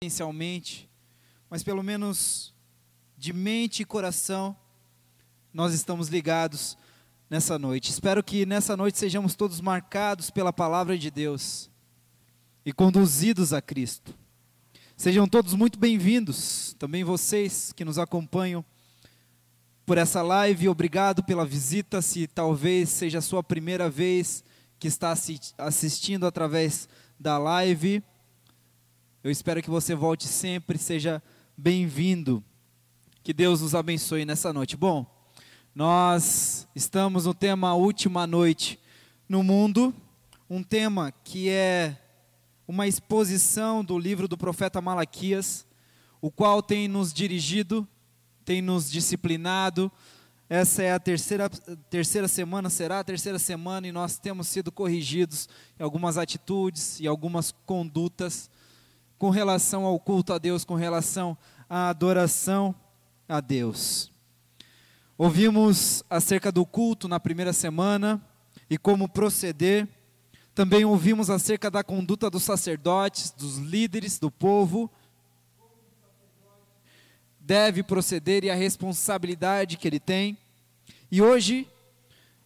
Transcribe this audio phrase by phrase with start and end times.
[0.00, 0.88] presencialmente,
[1.50, 2.54] mas pelo menos
[3.16, 4.56] de mente e coração,
[5.52, 6.78] nós estamos ligados
[7.28, 7.90] nessa noite.
[7.90, 11.68] Espero que nessa noite sejamos todos marcados pela palavra de Deus
[12.64, 14.14] e conduzidos a Cristo.
[14.96, 18.64] Sejam todos muito bem-vindos, também vocês que nos acompanham
[19.84, 22.00] por essa live, obrigado pela visita.
[22.00, 24.44] Se talvez seja a sua primeira vez
[24.78, 25.12] que está
[25.58, 28.00] assistindo através da live,
[29.28, 31.22] eu espero que você volte sempre, seja
[31.54, 32.42] bem-vindo.
[33.22, 34.74] Que Deus nos abençoe nessa noite.
[34.74, 35.04] Bom,
[35.74, 38.80] nós estamos no tema Última Noite
[39.28, 39.94] no Mundo,
[40.48, 41.94] um tema que é
[42.66, 45.66] uma exposição do livro do profeta Malaquias,
[46.22, 47.86] o qual tem nos dirigido,
[48.46, 49.92] tem nos disciplinado.
[50.48, 51.50] Essa é a terceira,
[51.90, 57.06] terceira semana, será a terceira semana, e nós temos sido corrigidos em algumas atitudes e
[57.06, 58.48] algumas condutas
[59.18, 61.36] com relação ao culto a Deus, com relação
[61.68, 62.74] à adoração
[63.28, 64.12] a Deus.
[65.16, 68.22] Ouvimos acerca do culto na primeira semana
[68.70, 69.88] e como proceder.
[70.54, 74.88] Também ouvimos acerca da conduta dos sacerdotes, dos líderes do povo.
[77.40, 80.38] Deve proceder e a responsabilidade que ele tem.
[81.10, 81.66] E hoje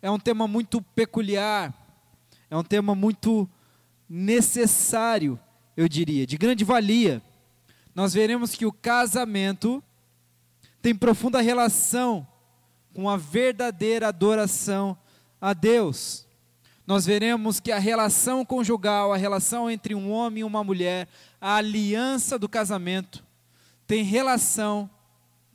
[0.00, 1.75] é um tema muito peculiar,
[2.48, 3.48] é um tema muito
[4.09, 5.39] necessário
[5.77, 7.22] eu diria, de grande valia,
[7.94, 9.83] nós veremos que o casamento
[10.81, 12.27] tem profunda relação
[12.94, 14.97] com a verdadeira adoração
[15.41, 16.27] a Deus.
[16.87, 21.09] Nós veremos que a relação conjugal, a relação entre um homem e uma mulher,
[21.41, 23.25] a aliança do casamento,
[23.87, 24.91] tem relação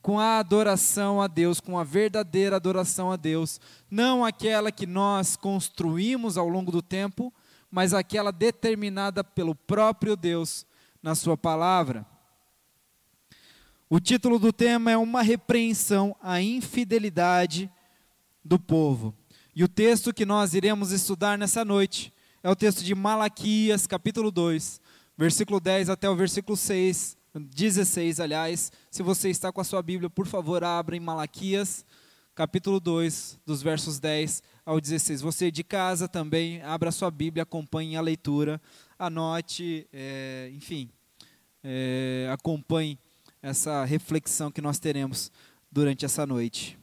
[0.01, 3.59] com a adoração a Deus, com a verdadeira adoração a Deus,
[3.91, 7.33] não aquela que nós construímos ao longo do tempo,
[7.77, 10.65] mas aquela determinada pelo próprio Deus
[10.99, 12.07] na Sua palavra.
[13.87, 17.71] O título do tema é Uma Repreensão à Infidelidade
[18.43, 19.13] do Povo.
[19.55, 22.11] E o texto que nós iremos estudar nessa noite
[22.41, 24.81] é o texto de Malaquias, capítulo 2,
[25.15, 28.71] versículo 10 até o versículo 6, 16, aliás.
[28.89, 31.85] Se você está com a sua Bíblia, por favor, abra em Malaquias,
[32.33, 35.21] capítulo 2, dos versos 10 ao 16.
[35.21, 38.61] Você de casa também, abra sua Bíblia, acompanhe a leitura,
[38.99, 40.91] anote, é, enfim,
[41.63, 42.99] é, acompanhe
[43.41, 45.31] essa reflexão que nós teremos
[45.71, 46.77] durante essa noite.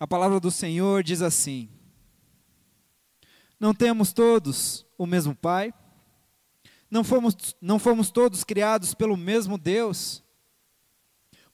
[0.00, 1.68] A palavra do Senhor diz assim:
[3.60, 5.72] Não temos todos o mesmo Pai?
[6.90, 10.24] Não fomos, não fomos todos criados pelo mesmo Deus?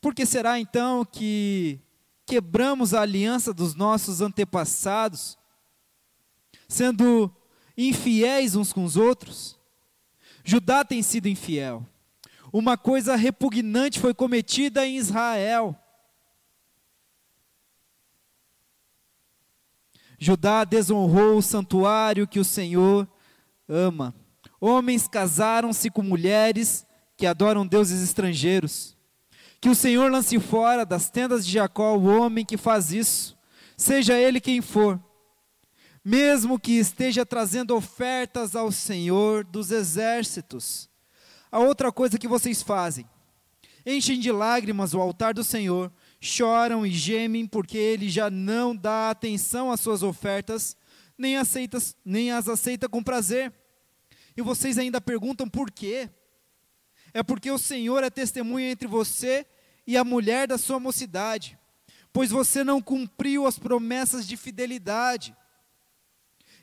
[0.04, 1.80] Por que será então que
[2.26, 5.38] quebramos a aliança dos nossos antepassados,
[6.68, 7.34] sendo
[7.74, 9.58] infiéis uns com os outros?
[10.44, 11.88] Judá tem sido infiel.
[12.52, 15.74] Uma coisa repugnante foi cometida em Israel.
[20.18, 23.08] Judá desonrou o santuário que o Senhor
[23.66, 24.14] ama.
[24.60, 28.93] Homens casaram-se com mulheres que adoram deuses estrangeiros.
[29.64, 33.34] Que o Senhor lance fora das tendas de Jacó o homem que faz isso,
[33.78, 35.02] seja ele quem for,
[36.04, 40.90] mesmo que esteja trazendo ofertas ao Senhor dos exércitos.
[41.50, 43.08] A outra coisa que vocês fazem,
[43.86, 45.90] enchem de lágrimas o altar do Senhor,
[46.20, 50.76] choram e gemem porque ele já não dá atenção às suas ofertas,
[51.16, 53.50] nem, aceita, nem as aceita com prazer.
[54.36, 56.10] E vocês ainda perguntam por quê?
[57.14, 59.46] É porque o Senhor é testemunha entre você
[59.86, 61.58] e a mulher da sua mocidade,
[62.12, 65.36] pois você não cumpriu as promessas de fidelidade.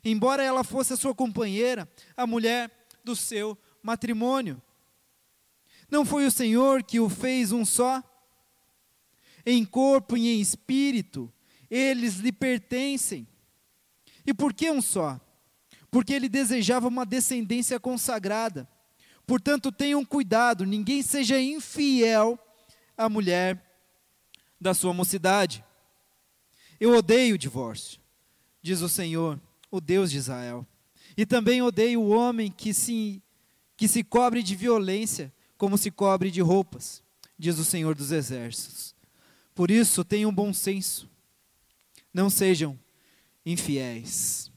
[0.04, 2.70] Embora ela fosse a sua companheira, a mulher
[3.04, 4.60] do seu matrimônio.
[5.90, 8.02] Não foi o Senhor que o fez um só?
[9.44, 11.32] Em corpo e em espírito,
[11.70, 13.26] eles lhe pertencem.
[14.26, 15.20] E por que um só?
[15.90, 18.68] Porque ele desejava uma descendência consagrada.
[19.26, 22.38] Portanto, tenham cuidado, ninguém seja infiel
[23.04, 23.62] a mulher
[24.60, 25.64] da sua mocidade.
[26.80, 28.00] Eu odeio o divórcio,
[28.62, 29.40] diz o Senhor,
[29.70, 30.66] o Deus de Israel.
[31.16, 33.22] E também odeio o homem que se,
[33.76, 37.02] que se cobre de violência, como se cobre de roupas,
[37.38, 38.94] diz o Senhor dos Exércitos.
[39.54, 41.08] Por isso, tenham bom senso.
[42.12, 42.78] Não sejam
[43.44, 44.50] infiéis.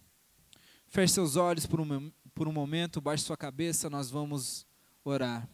[0.88, 4.66] Feche seus olhos por um, por um momento, baixe sua cabeça, nós vamos
[5.04, 5.48] orar.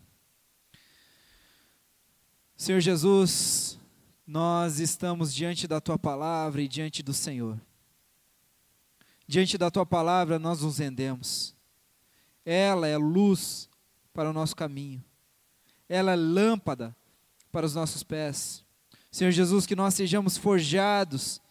[2.62, 3.80] Senhor Jesus,
[4.24, 7.60] nós estamos diante da tua palavra e diante do Senhor.
[9.28, 11.56] diante da tua palavra nós nos rendemos.
[12.46, 13.68] Ela é luz
[14.14, 15.04] para o nosso caminho.
[15.90, 16.96] Ela é lâmpada
[17.52, 18.64] para os nossos pés.
[19.10, 21.42] Senhor Jesus, que nós sejamos forjados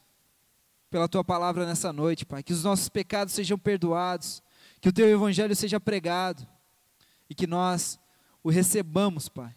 [0.88, 2.40] pela tua palavra nessa noite, Pai.
[2.40, 4.40] Que os nossos pecados sejam perdoados,
[4.80, 6.46] que o teu evangelho seja pregado
[7.28, 7.98] e que nós
[8.44, 9.56] o recebamos, Pai,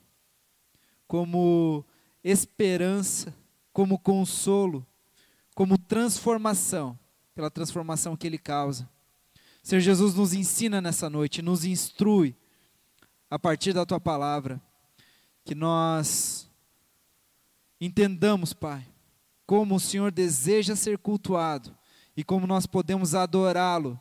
[1.08, 1.86] como
[2.24, 3.34] esperança,
[3.72, 4.86] como consolo,
[5.56, 6.98] como transformação,
[7.36, 8.90] pela transformação que ele causa.
[9.62, 12.36] Senhor Jesus, nos ensina nessa noite, nos instrui
[13.30, 14.62] a partir da tua palavra,
[15.44, 16.50] que nós
[17.80, 18.86] entendamos, Pai,
[19.46, 21.76] como o Senhor deseja ser cultuado
[22.16, 24.00] e como nós podemos adorá-lo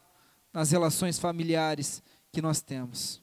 [0.52, 3.22] nas relações familiares que nós temos.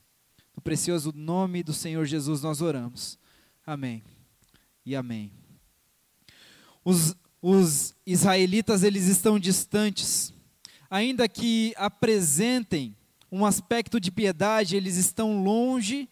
[0.56, 3.18] No precioso nome do Senhor Jesus nós oramos.
[3.70, 4.02] Amém
[4.84, 5.32] e amém.
[6.84, 10.34] Os, os israelitas, eles estão distantes,
[10.90, 12.98] ainda que apresentem
[13.32, 16.10] um aspecto de piedade, eles estão longe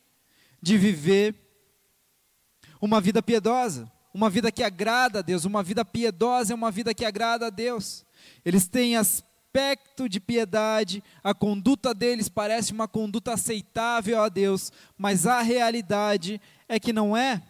[0.62, 1.34] de viver
[2.80, 6.92] uma vida piedosa uma vida que agrada a Deus, uma vida piedosa é uma vida
[6.92, 8.04] que agrada a Deus.
[8.44, 8.96] Eles têm
[9.58, 16.40] aspecto de piedade, a conduta deles parece uma conduta aceitável a Deus, mas a realidade
[16.70, 17.42] é que não é.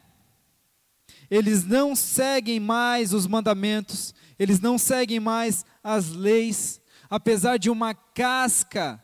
[1.29, 7.93] Eles não seguem mais os mandamentos, eles não seguem mais as leis, apesar de uma
[7.93, 9.03] casca,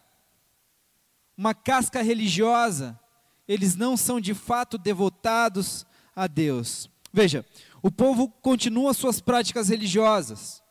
[1.37, 2.97] uma casca religiosa,
[3.45, 5.85] eles não são de fato devotados
[6.15, 6.89] a Deus.
[7.11, 7.45] Veja,
[7.81, 10.62] o povo continua suas práticas religiosas.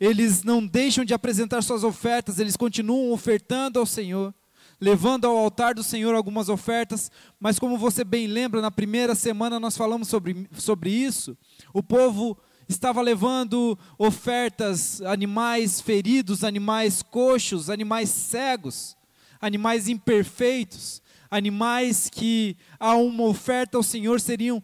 [0.00, 4.32] Eles não deixam de apresentar suas ofertas, eles continuam ofertando ao Senhor,
[4.80, 7.10] levando ao altar do Senhor algumas ofertas,
[7.40, 11.36] mas como você bem lembra, na primeira semana nós falamos sobre, sobre isso.
[11.74, 18.96] O povo estava levando ofertas, animais feridos, animais coxos, animais cegos,
[19.40, 24.62] animais imperfeitos, animais que a uma oferta ao Senhor seriam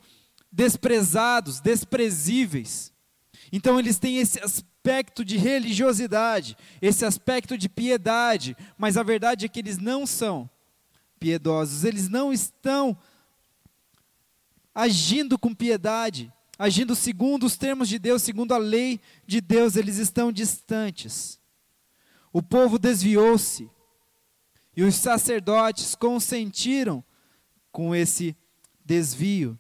[0.53, 2.93] desprezados, desprezíveis.
[3.51, 4.41] Então eles têm esse
[4.85, 10.49] aspecto de religiosidade, esse aspecto de piedade, mas a verdade é que eles não são
[11.19, 12.95] piedosos, eles não estão
[14.75, 19.97] agindo com piedade, agindo segundo os termos de Deus, segundo a lei de Deus, eles
[19.97, 21.41] estão distantes.
[22.31, 23.71] O povo desviou-se
[24.77, 27.03] e os sacerdotes consentiram
[27.73, 28.37] com esse
[28.85, 29.59] desvio.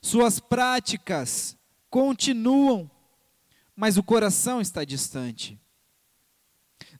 [0.00, 1.58] Suas práticas
[1.90, 2.88] continuam,
[3.76, 5.60] mas o coração está distante.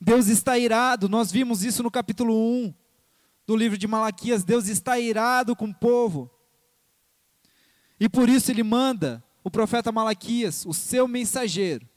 [0.00, 2.74] Deus está irado, nós vimos isso no capítulo 1
[3.46, 4.44] do livro de Malaquias.
[4.44, 6.30] Deus está irado com o povo.
[7.98, 11.88] E por isso ele manda o profeta Malaquias, o seu mensageiro,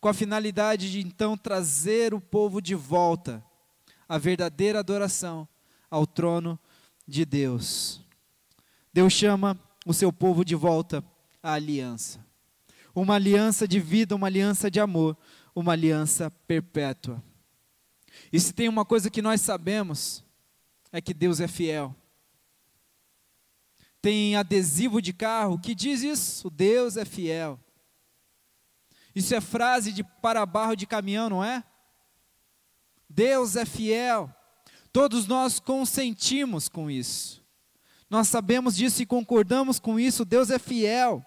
[0.00, 3.44] com a finalidade de então trazer o povo de volta
[4.08, 5.46] à verdadeira adoração
[5.90, 6.58] ao trono
[7.06, 8.00] de Deus.
[8.92, 11.04] Deus chama o seu povo de volta
[11.42, 12.24] à aliança.
[12.94, 15.16] Uma aliança de vida, uma aliança de amor,
[15.54, 17.22] uma aliança perpétua.
[18.32, 20.24] E se tem uma coisa que nós sabemos,
[20.92, 21.94] é que Deus é fiel.
[24.00, 27.58] Tem adesivo de carro que diz isso: Deus é fiel.
[29.14, 31.64] Isso é frase de para barro de caminhão, não é?
[33.08, 34.30] Deus é fiel.
[34.92, 37.44] Todos nós consentimos com isso.
[38.10, 40.24] Nós sabemos disso e concordamos com isso.
[40.24, 41.24] Deus é fiel.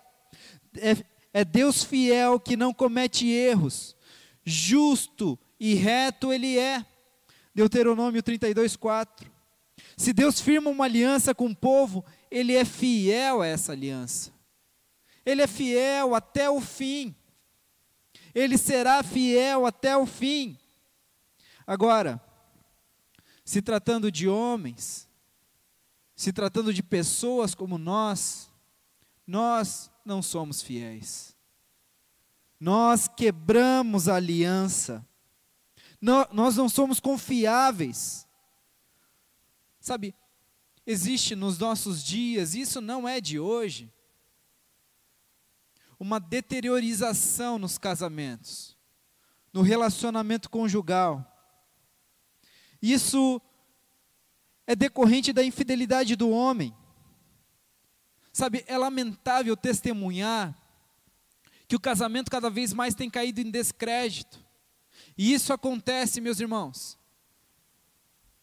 [0.77, 0.95] É,
[1.33, 3.95] é Deus fiel que não comete erros.
[4.43, 6.85] Justo e reto Ele é.
[7.53, 9.31] Deuteronômio 32, 4.
[9.95, 14.31] Se Deus firma uma aliança com o povo, Ele é fiel a essa aliança.
[15.25, 17.15] Ele é fiel até o fim.
[18.33, 20.57] Ele será fiel até o fim.
[21.65, 22.21] Agora,
[23.43, 25.07] se tratando de homens,
[26.15, 28.49] se tratando de pessoas como nós,
[29.25, 31.35] nós não somos fiéis.
[32.59, 35.05] Nós quebramos a aliança.
[36.01, 38.25] Nós não somos confiáveis.
[39.79, 40.15] Sabe,
[40.85, 43.91] existe nos nossos dias, isso não é de hoje,
[45.99, 48.77] uma deteriorização nos casamentos,
[49.51, 51.25] no relacionamento conjugal.
[52.81, 53.41] Isso
[54.65, 56.75] é decorrente da infidelidade do homem.
[58.37, 60.55] Sabe, é lamentável testemunhar
[61.67, 64.45] que o casamento cada vez mais tem caído em descrédito.
[65.17, 66.99] E isso acontece, meus irmãos,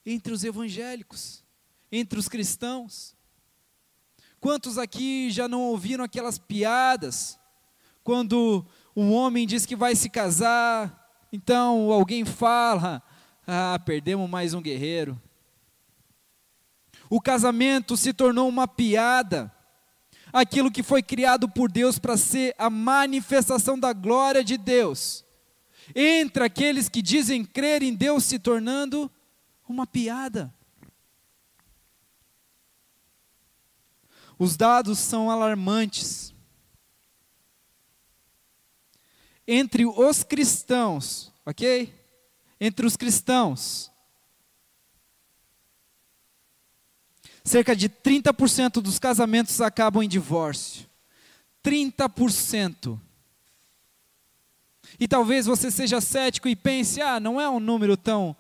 [0.05, 1.45] entre os evangélicos,
[1.93, 3.15] entre os cristãos.
[4.41, 7.39] Quantos aqui já não ouviram aquelas piadas
[8.03, 13.01] quando um homem diz que vai se casar, então alguém fala:
[13.47, 15.23] ah, perdemos mais um guerreiro.
[17.09, 19.55] O casamento se tornou uma piada.
[20.35, 25.25] Aquilo que foi criado por Deus para ser a manifestação da glória de Deus,
[25.95, 29.09] entre aqueles que dizem crer em Deus se tornando
[29.69, 30.53] uma piada.
[34.37, 36.35] Os dados são alarmantes.
[39.47, 41.95] Entre os cristãos, ok?
[42.59, 43.94] Entre os cristãos,
[47.45, 50.87] cerca de 30% dos casamentos acabam em divórcio.
[51.63, 52.99] 30%.
[54.99, 58.35] E talvez você seja cético e pense: ah, não é um número tão,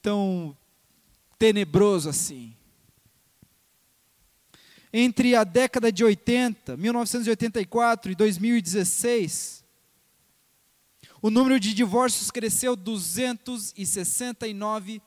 [0.00, 0.56] tão
[1.38, 2.54] tenebroso assim
[4.96, 9.64] entre a década de 80, 1984 e 2016,
[11.20, 15.00] o número de divórcios cresceu 269%.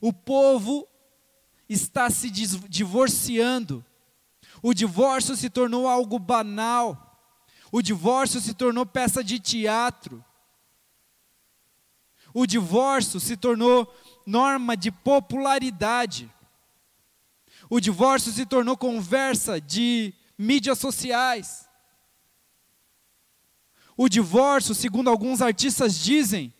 [0.00, 0.86] O povo
[1.68, 3.84] está se divorciando.
[4.62, 7.04] O divórcio se tornou algo banal.
[7.70, 10.24] O divórcio se tornou peça de teatro.
[12.32, 13.92] O divórcio se tornou
[14.26, 16.32] norma de popularidade.
[17.70, 21.68] O divórcio se tornou conversa de mídias sociais.
[23.96, 26.54] O divórcio, segundo alguns artistas dizem,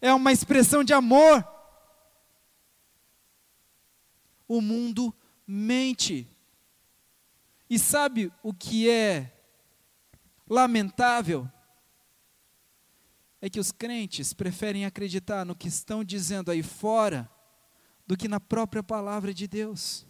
[0.00, 1.55] é uma expressão de amor.
[4.48, 5.14] O mundo
[5.46, 6.28] mente.
[7.68, 9.32] E sabe o que é
[10.48, 11.50] lamentável?
[13.46, 17.30] é que os crentes preferem acreditar no que estão dizendo aí fora
[18.06, 20.06] do que na própria palavra de Deus.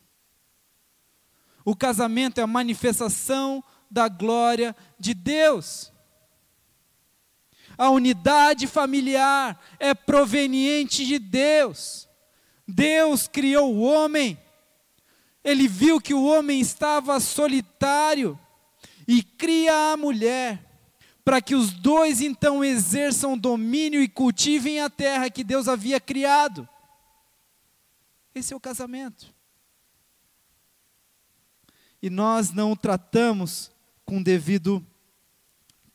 [1.65, 5.93] O casamento é a manifestação da glória de Deus.
[7.77, 12.06] A unidade familiar é proveniente de Deus.
[12.67, 14.39] Deus criou o homem.
[15.45, 18.39] Ele viu que o homem estava solitário
[19.07, 20.67] e cria a mulher
[21.25, 26.69] para que os dois então exerçam domínio e cultivem a terra que Deus havia criado.
[28.33, 29.35] Esse é o casamento.
[32.01, 33.73] E nós não o tratamos
[34.05, 34.87] com devido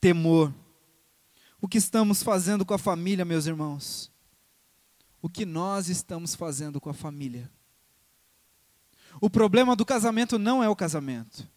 [0.02, 0.54] temor.
[1.62, 4.11] O que estamos fazendo com a família, meus irmãos?
[5.22, 7.50] O que nós estamos fazendo com a família?
[9.20, 11.48] O problema do casamento não é o casamento.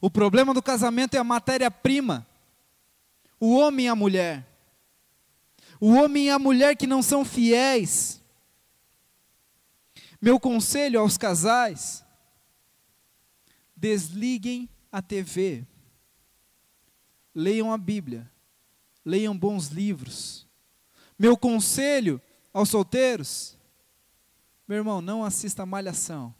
[0.00, 2.26] O problema do casamento é a matéria-prima.
[3.38, 4.46] O homem e a mulher.
[5.78, 8.20] O homem e a mulher que não são fiéis.
[10.20, 12.04] Meu conselho aos casais:
[13.76, 15.66] desliguem a TV.
[17.34, 18.30] Leiam a Bíblia.
[19.04, 20.49] Leiam bons livros.
[21.20, 22.20] Meu conselho
[22.52, 23.56] aos solteiros:
[24.66, 26.34] meu irmão, não assista Malhação.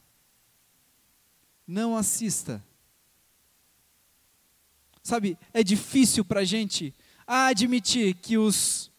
[1.65, 2.61] Não assista
[5.03, 6.95] Sabe, é difícil para a gente
[7.27, 8.91] admitir que os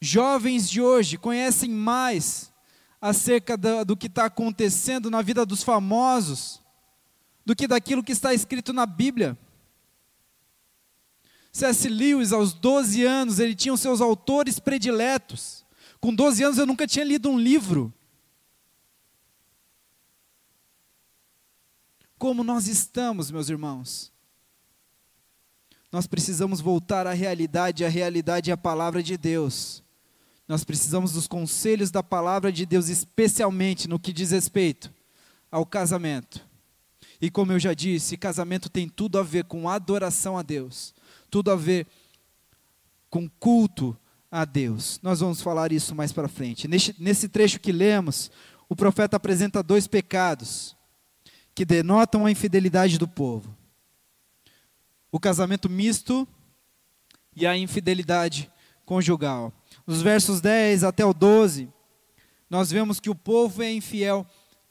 [0.00, 2.52] jovens de hoje conhecem mais
[3.00, 6.60] acerca do, do que está acontecendo na vida dos famosos
[7.44, 9.36] do que daquilo que está escrito na Bíblia.
[11.52, 11.88] C.S.
[11.88, 15.64] Lewis, aos 12 anos, ele tinha os seus autores prediletos.
[16.00, 17.92] Com 12 anos eu nunca tinha lido um livro.
[22.18, 24.12] Como nós estamos, meus irmãos?
[25.90, 29.82] Nós precisamos voltar à realidade, a realidade é a palavra de Deus.
[30.46, 34.92] Nós precisamos dos conselhos da palavra de Deus, especialmente no que diz respeito
[35.50, 36.46] ao casamento.
[37.20, 40.94] E como eu já disse, casamento tem tudo a ver com adoração a Deus,
[41.30, 41.86] tudo a ver
[43.08, 43.96] com culto
[44.30, 45.00] a Deus.
[45.02, 46.68] Nós vamos falar isso mais para frente.
[46.68, 48.30] Nesse, nesse trecho que lemos,
[48.68, 50.76] o profeta apresenta dois pecados
[51.54, 53.60] que denotam a infidelidade do povo
[55.10, 56.26] o casamento misto
[57.34, 58.50] e a infidelidade
[58.84, 59.52] conjugal.
[59.86, 61.68] Nos versos 10 até o 12,
[62.48, 64.26] nós vemos que o povo é infiel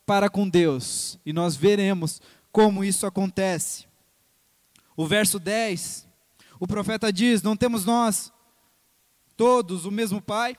[0.06, 3.86] para com Deus, e nós veremos como isso acontece.
[4.98, 6.08] O verso 10,
[6.60, 8.32] o profeta diz: Não temos nós
[9.38, 10.58] todos o mesmo Pai?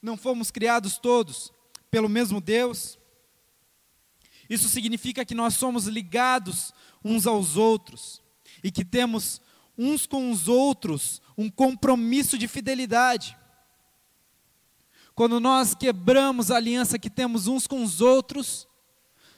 [0.00, 1.52] Não fomos criados todos
[1.90, 2.98] pelo mesmo Deus?
[4.48, 6.72] Isso significa que nós somos ligados
[7.04, 8.22] uns aos outros
[8.62, 9.40] e que temos
[9.76, 13.36] uns com os outros um compromisso de fidelidade.
[15.14, 18.68] Quando nós quebramos a aliança que temos uns com os outros,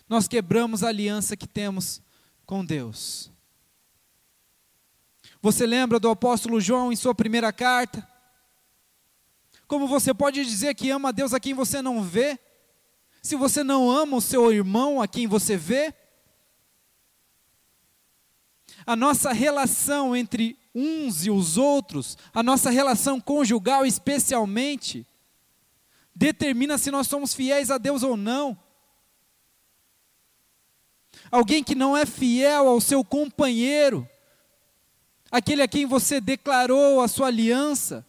[0.08, 2.02] nós quebramos a aliança que temos
[2.44, 3.30] com Deus.
[5.48, 8.06] Você lembra do apóstolo João em sua primeira carta?
[9.66, 12.38] Como você pode dizer que ama a Deus a quem você não vê?
[13.22, 15.94] Se você não ama o seu irmão a quem você vê?
[18.84, 25.06] A nossa relação entre uns e os outros, a nossa relação conjugal especialmente,
[26.14, 28.54] determina se nós somos fiéis a Deus ou não.
[31.30, 34.06] Alguém que não é fiel ao seu companheiro,
[35.30, 38.06] aquele a quem você declarou a sua aliança,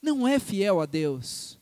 [0.00, 1.58] não é fiel a Deus.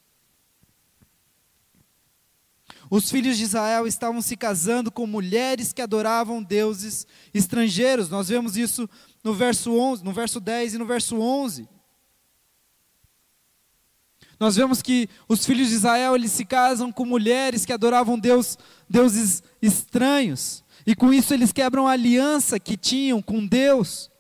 [2.91, 8.09] Os filhos de Israel estavam se casando com mulheres que adoravam deuses estrangeiros.
[8.09, 8.89] Nós vemos isso
[9.23, 11.69] no verso 11, no verso 10 e no verso 11.
[14.39, 18.59] Nós vemos que os filhos de Israel eles se casam com mulheres que adoravam Deus,
[18.89, 20.63] deuses estranhos.
[20.87, 24.11] E com isso eles quebram a aliança que tinham com Deus.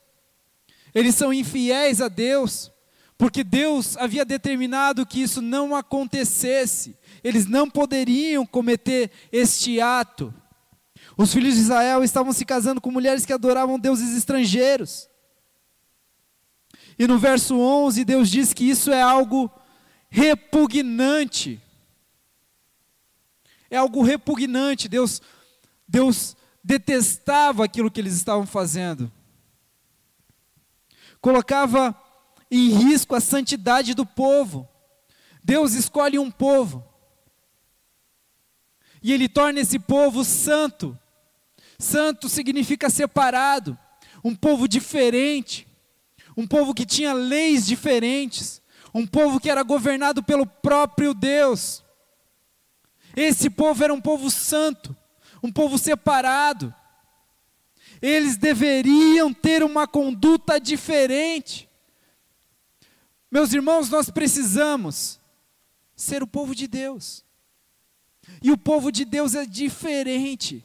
[0.94, 2.70] Eles são infiéis a Deus,
[3.18, 6.96] porque Deus havia determinado que isso não acontecesse.
[7.22, 10.32] Eles não poderiam cometer este ato.
[11.16, 15.08] Os filhos de Israel estavam se casando com mulheres que adoravam deuses estrangeiros.
[16.98, 19.50] E no verso 11, Deus diz que isso é algo
[20.08, 21.60] repugnante.
[23.68, 24.88] É algo repugnante.
[24.88, 25.20] Deus,
[25.88, 29.10] Deus detestava aquilo que eles estavam fazendo.
[31.24, 31.98] Colocava
[32.50, 34.68] em risco a santidade do povo.
[35.42, 36.84] Deus escolhe um povo.
[39.02, 40.98] E ele torna esse povo santo.
[41.78, 43.78] Santo significa separado,
[44.22, 45.66] um povo diferente,
[46.36, 48.60] um povo que tinha leis diferentes,
[48.92, 51.82] um povo que era governado pelo próprio Deus.
[53.16, 54.94] Esse povo era um povo santo
[55.44, 56.74] um povo separado.
[58.06, 61.66] Eles deveriam ter uma conduta diferente.
[63.30, 65.18] Meus irmãos, nós precisamos
[65.96, 67.24] ser o povo de Deus.
[68.42, 70.62] E o povo de Deus é diferente.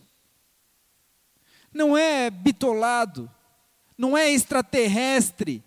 [1.74, 3.32] Não é bitolado,
[3.98, 5.64] não é extraterrestre,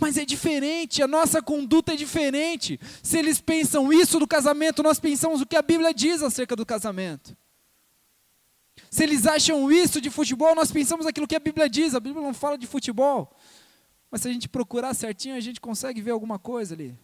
[0.00, 2.80] mas é diferente, a nossa conduta é diferente.
[3.02, 6.64] Se eles pensam isso do casamento, nós pensamos o que a Bíblia diz acerca do
[6.64, 7.36] casamento.
[8.90, 11.94] Se eles acham isso de futebol, nós pensamos aquilo que a Bíblia diz.
[11.94, 13.36] A Bíblia não fala de futebol.
[14.10, 16.98] Mas se a gente procurar certinho, a gente consegue ver alguma coisa ali.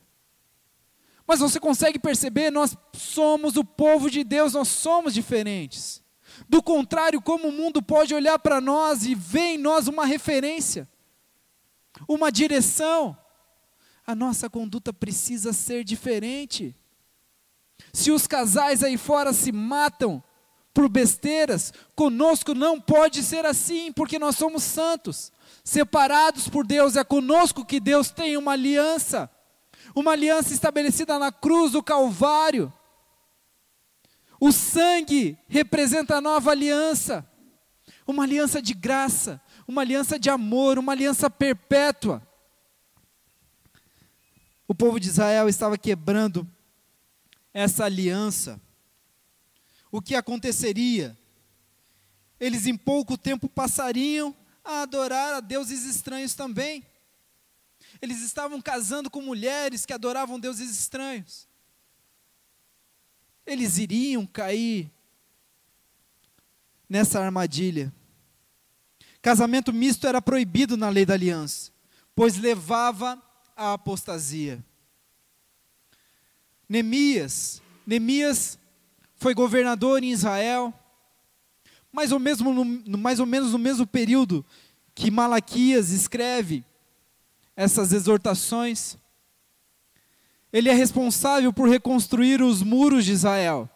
[1.27, 6.03] Mas você consegue perceber, nós somos o povo de Deus, nós somos diferentes.
[6.49, 10.89] Do contrário, como o mundo pode olhar para nós e ver em nós uma referência,
[12.09, 13.17] uma direção?
[14.07, 16.77] A nossa conduta precisa ser diferente.
[17.93, 20.23] Se os casais aí fora se matam,
[20.75, 25.33] por besteiras, conosco não pode ser assim, porque nós somos santos,
[25.63, 29.31] separados por Deus, é conosco que Deus tem uma aliança,
[29.95, 32.73] uma aliança estabelecida na cruz do Calvário.
[34.41, 37.25] O sangue representa a nova aliança,
[38.05, 42.21] uma aliança de graça, uma aliança de amor, uma aliança perpétua.
[44.67, 46.47] O povo de Israel estava quebrando
[47.53, 48.61] essa aliança
[49.95, 51.17] o que aconteceria?
[52.41, 56.85] Eles em pouco tempo passariam a adorar a deuses estranhos também.
[58.03, 61.47] Eles estavam casando com mulheres que adoravam deuses estranhos.
[63.47, 64.91] Eles iriam cair
[66.89, 67.95] nessa armadilha.
[69.23, 71.71] Casamento misto era proibido na lei da aliança,
[72.17, 73.23] pois levava
[73.57, 74.61] à apostasia.
[76.69, 78.59] Neemias, Neemias
[79.25, 80.71] foi governador em Israel,
[81.91, 84.45] mais ou, mesmo no, mais ou menos no mesmo período
[84.95, 86.63] que Malaquias escreve
[87.57, 88.99] essas exortações.
[90.53, 93.67] Ele é responsável por reconstruir os muros de Israel.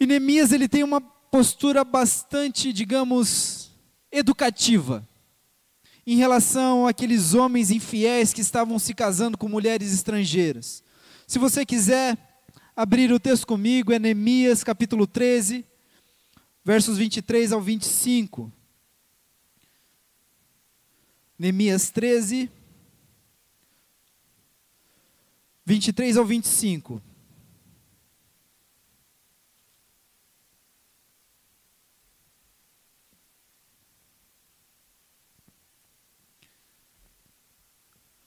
[0.00, 3.70] E Neemias ele tem uma postura bastante, digamos,
[4.10, 5.06] educativa
[6.06, 10.82] em relação àqueles homens infiéis que estavam se casando com mulheres estrangeiras.
[11.26, 12.31] Se você quiser
[12.74, 15.64] abrir o texto comigo, é Neemias capítulo 13,
[16.64, 18.50] versos 23 ao 25.
[21.38, 22.50] Neemias 13,
[25.64, 27.02] 23 ao 25.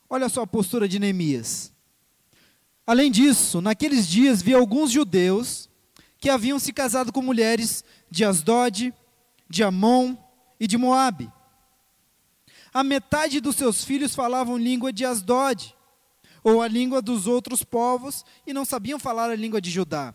[0.07, 1.74] Olha só a postura de Neemias.
[2.85, 5.69] Além disso, naqueles dias vi alguns judeus
[6.19, 8.93] que haviam se casado com mulheres de Asdod,
[9.49, 10.15] de Amon
[10.59, 11.31] e de Moabe.
[12.73, 15.75] A metade dos seus filhos falavam língua de Asdod,
[16.43, 20.13] ou a língua dos outros povos, e não sabiam falar a língua de Judá.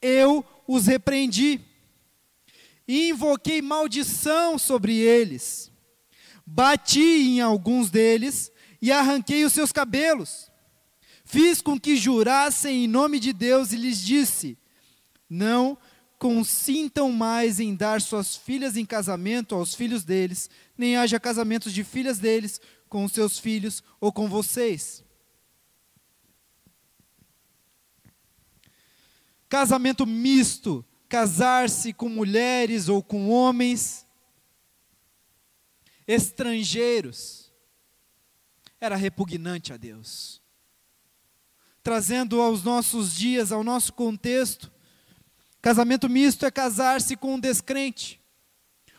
[0.00, 1.60] Eu os repreendi
[2.86, 5.70] e invoquei maldição sobre eles.
[6.46, 10.50] Bati em alguns deles e arranquei os seus cabelos.
[11.24, 14.58] Fiz com que jurassem em nome de Deus e lhes disse:
[15.28, 15.76] Não
[16.18, 21.82] consintam mais em dar suas filhas em casamento aos filhos deles, nem haja casamentos de
[21.82, 25.02] filhas deles com seus filhos ou com vocês.
[29.48, 34.06] Casamento misto, casar-se com mulheres ou com homens
[36.06, 37.52] estrangeiros,
[38.80, 40.43] era repugnante a Deus.
[41.84, 44.72] Trazendo aos nossos dias, ao nosso contexto,
[45.60, 48.20] casamento misto é casar-se com um descrente,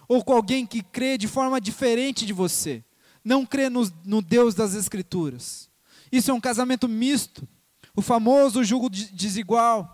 [0.08, 2.84] ou com alguém que crê de forma diferente de você,
[3.24, 5.68] não crê no, no Deus das Escrituras.
[6.12, 7.48] Isso é um casamento misto,
[7.96, 9.92] o famoso jugo desigual.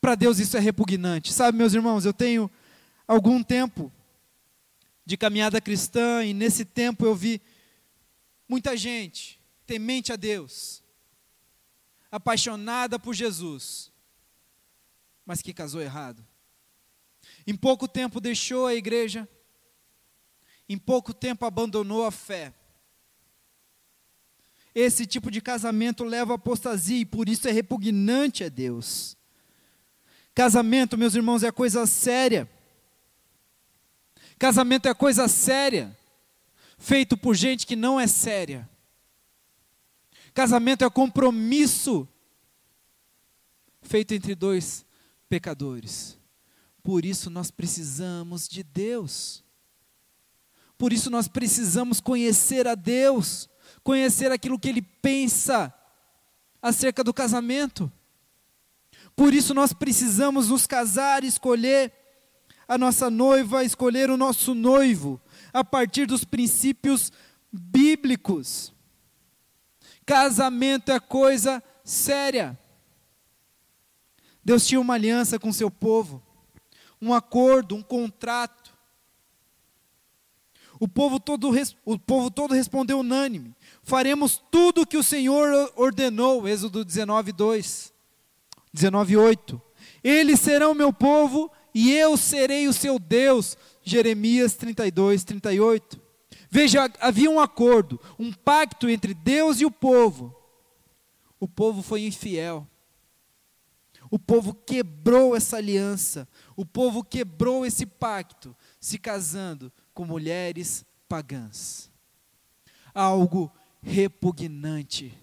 [0.00, 1.34] Para Deus isso é repugnante.
[1.34, 2.50] Sabe, meus irmãos, eu tenho
[3.06, 3.92] algum tempo
[5.04, 7.42] de caminhada cristã e nesse tempo eu vi
[8.48, 10.79] muita gente temente a Deus,
[12.10, 13.92] apaixonada por Jesus,
[15.24, 16.26] mas que casou errado.
[17.46, 19.28] Em pouco tempo deixou a igreja,
[20.68, 22.52] em pouco tempo abandonou a fé.
[24.74, 29.16] Esse tipo de casamento leva à apostasia e por isso é repugnante a Deus.
[30.32, 32.48] Casamento, meus irmãos, é coisa séria.
[34.38, 35.94] Casamento é coisa séria,
[36.78, 38.69] feito por gente que não é séria.
[40.34, 42.08] Casamento é compromisso
[43.82, 44.84] feito entre dois
[45.28, 46.18] pecadores.
[46.82, 49.44] Por isso nós precisamos de Deus.
[50.78, 53.48] Por isso nós precisamos conhecer a Deus,
[53.82, 55.74] conhecer aquilo que Ele pensa
[56.62, 57.90] acerca do casamento.
[59.14, 61.92] Por isso nós precisamos nos casar, escolher
[62.66, 65.20] a nossa noiva, escolher o nosso noivo,
[65.52, 67.12] a partir dos princípios
[67.52, 68.72] bíblicos.
[70.10, 72.58] Casamento é coisa séria.
[74.44, 76.20] Deus tinha uma aliança com seu povo,
[77.00, 78.76] um acordo, um contrato.
[80.80, 81.52] O povo todo,
[81.84, 86.48] o povo todo respondeu unânime: faremos tudo o que o Senhor ordenou.
[86.48, 87.92] Êxodo 19, 2.
[88.72, 89.62] 19, 8.
[90.02, 93.56] Eles serão meu povo e eu serei o seu Deus.
[93.84, 96.09] Jeremias 32, 38.
[96.50, 100.34] Veja, havia um acordo, um pacto entre Deus e o povo.
[101.38, 102.66] O povo foi infiel.
[104.10, 106.28] O povo quebrou essa aliança.
[106.56, 111.88] O povo quebrou esse pacto, se casando com mulheres pagãs.
[112.92, 115.16] Algo repugnante.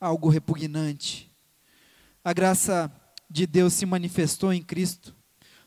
[0.00, 1.32] Algo repugnante.
[2.24, 2.92] A graça
[3.30, 5.14] de Deus se manifestou em Cristo.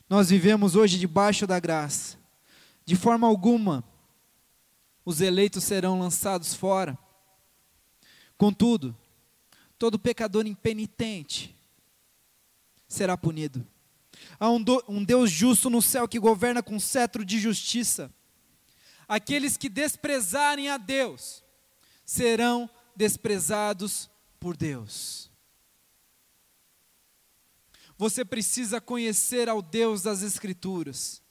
[0.10, 2.25] Nós vivemos hoje debaixo da graça.
[2.86, 3.84] De forma alguma,
[5.04, 6.98] os eleitos serão lançados fora.
[8.38, 8.96] Contudo,
[9.78, 11.56] todo pecador impenitente
[12.88, 13.66] será punido.
[14.40, 18.14] Há um, do, um, Deus justo no céu que governa com cetro de justiça.
[19.08, 21.44] Aqueles que desprezarem a Deus
[22.06, 25.32] serão desprezados por Deus.
[27.98, 31.22] Você precisa conhecer ao Deus das Escrituras.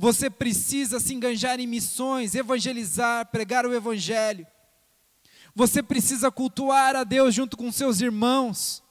[0.00, 4.46] Você precisa se enganjar em missões, evangelizar, pregar o Evangelho.
[5.54, 8.82] Você precisa cultuar a Deus junto com seus irmãos.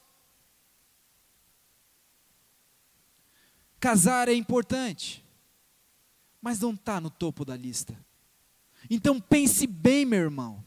[3.79, 5.25] Casar é importante,
[6.39, 7.97] mas não está no topo da lista.
[8.87, 10.63] Então pense bem, meu irmão.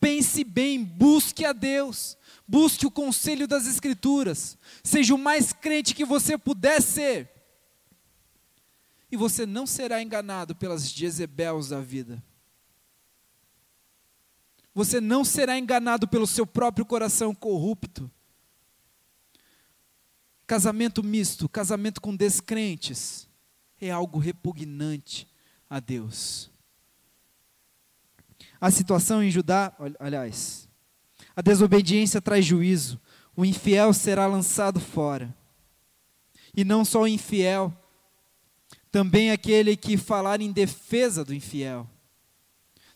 [0.00, 6.04] Pense bem, busque a Deus, busque o conselho das Escrituras, seja o mais crente que
[6.04, 7.37] você puder ser,
[9.10, 12.22] e você não será enganado pelas Jezebels da vida.
[14.74, 18.10] Você não será enganado pelo seu próprio coração corrupto.
[20.46, 23.28] Casamento misto, casamento com descrentes,
[23.80, 25.28] é algo repugnante
[25.68, 26.50] a Deus.
[28.60, 30.68] A situação em Judá, aliás,
[31.34, 33.00] a desobediência traz juízo,
[33.36, 35.34] o infiel será lançado fora.
[36.56, 37.72] E não só o infiel,
[38.98, 41.88] também aquele que falar em defesa do infiel.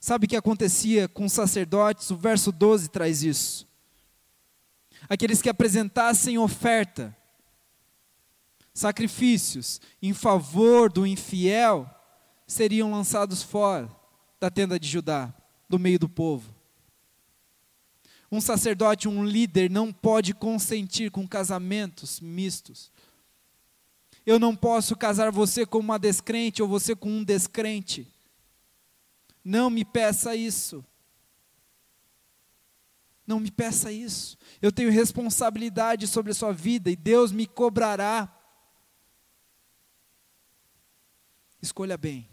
[0.00, 2.10] Sabe o que acontecia com os sacerdotes?
[2.10, 3.68] O verso 12 traz isso.
[5.08, 7.16] aqueles que apresentassem oferta,
[8.74, 11.88] sacrifícios em favor do infiel,
[12.48, 13.88] seriam lançados fora
[14.40, 15.32] da tenda de Judá,
[15.68, 16.52] do meio do povo.
[18.28, 22.90] Um sacerdote, um líder, não pode consentir com casamentos mistos.
[24.24, 28.06] Eu não posso casar você com uma descrente ou você com um descrente.
[29.44, 30.84] Não me peça isso.
[33.26, 34.36] Não me peça isso.
[34.60, 38.32] Eu tenho responsabilidade sobre a sua vida e Deus me cobrará.
[41.60, 42.28] Escolha bem.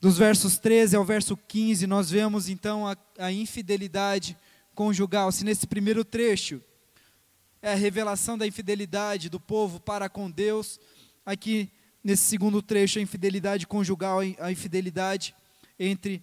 [0.00, 4.36] Dos versos 13 ao verso 15, nós vemos então a, a infidelidade
[4.74, 5.30] conjugal.
[5.30, 6.62] Se nesse primeiro trecho
[7.62, 10.80] é a revelação da infidelidade do povo para com Deus,
[11.24, 11.70] aqui
[12.02, 15.34] nesse segundo trecho a infidelidade conjugal, a infidelidade
[15.78, 16.22] entre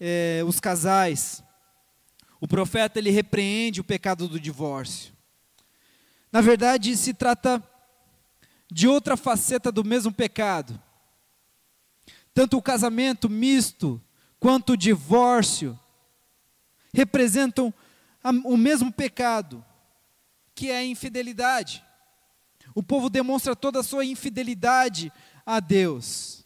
[0.00, 1.42] é, os casais.
[2.40, 5.12] O profeta ele repreende o pecado do divórcio.
[6.32, 7.62] Na verdade, se trata
[8.70, 10.80] de outra faceta do mesmo pecado.
[12.32, 14.02] Tanto o casamento misto
[14.40, 15.78] quanto o divórcio
[16.92, 17.72] representam
[18.44, 19.64] o mesmo pecado,
[20.54, 21.84] que é a infidelidade.
[22.74, 25.12] O povo demonstra toda a sua infidelidade
[25.44, 26.44] a Deus.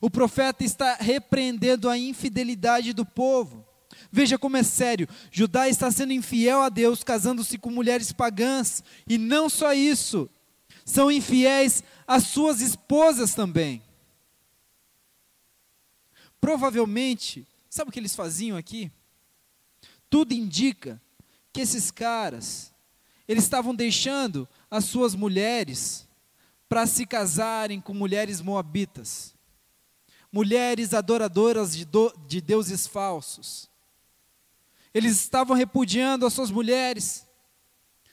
[0.00, 3.66] O profeta está repreendendo a infidelidade do povo.
[4.10, 5.08] Veja como é sério.
[5.30, 8.82] Judá está sendo infiel a Deus, casando-se com mulheres pagãs.
[9.08, 10.28] E não só isso,
[10.84, 13.82] são infiéis às suas esposas também.
[16.40, 18.92] Provavelmente, sabe o que eles faziam aqui?
[20.10, 21.00] Tudo indica
[21.50, 22.73] que esses caras,
[23.26, 26.06] eles estavam deixando as suas mulheres
[26.68, 29.34] para se casarem com mulheres moabitas,
[30.30, 33.70] mulheres adoradoras de, do, de deuses falsos.
[34.92, 37.26] Eles estavam repudiando as suas mulheres,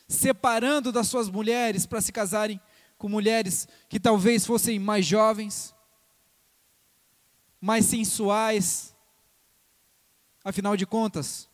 [0.08, 2.60] separando das suas mulheres para se casarem
[2.97, 5.74] com mulheres que talvez fossem mais jovens,
[7.60, 8.95] mais sensuais.
[10.43, 11.50] Afinal de contas,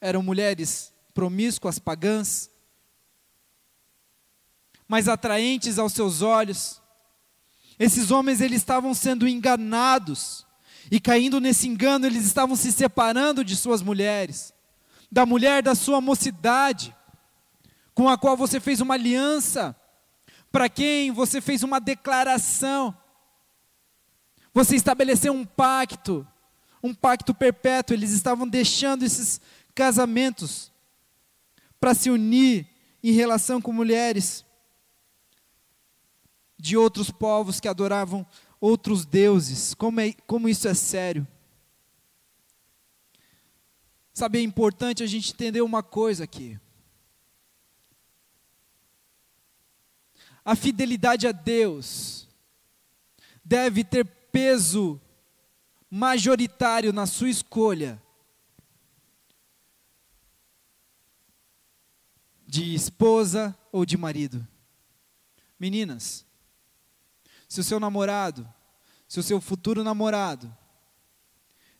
[0.00, 2.50] eram mulheres promíscuas, pagãs,
[4.92, 6.78] mais atraentes aos seus olhos.
[7.78, 10.46] Esses homens eles estavam sendo enganados
[10.90, 14.52] e caindo nesse engano, eles estavam se separando de suas mulheres,
[15.10, 16.94] da mulher da sua mocidade,
[17.94, 19.74] com a qual você fez uma aliança,
[20.50, 22.94] para quem você fez uma declaração.
[24.52, 26.28] Você estabeleceu um pacto,
[26.82, 27.94] um pacto perpétuo.
[27.96, 29.40] Eles estavam deixando esses
[29.74, 30.70] casamentos
[31.80, 32.66] para se unir
[33.02, 34.44] em relação com mulheres
[36.62, 38.24] de outros povos que adoravam
[38.60, 39.74] outros deuses.
[39.74, 41.26] Como, é, como isso é sério.
[44.14, 46.56] Sabe, é importante a gente entender uma coisa aqui.
[50.44, 52.28] A fidelidade a Deus
[53.44, 55.00] deve ter peso
[55.90, 58.00] majoritário na sua escolha
[62.46, 64.46] de esposa ou de marido.
[65.58, 66.24] Meninas,
[67.52, 68.50] se o seu namorado,
[69.06, 70.50] se o seu futuro namorado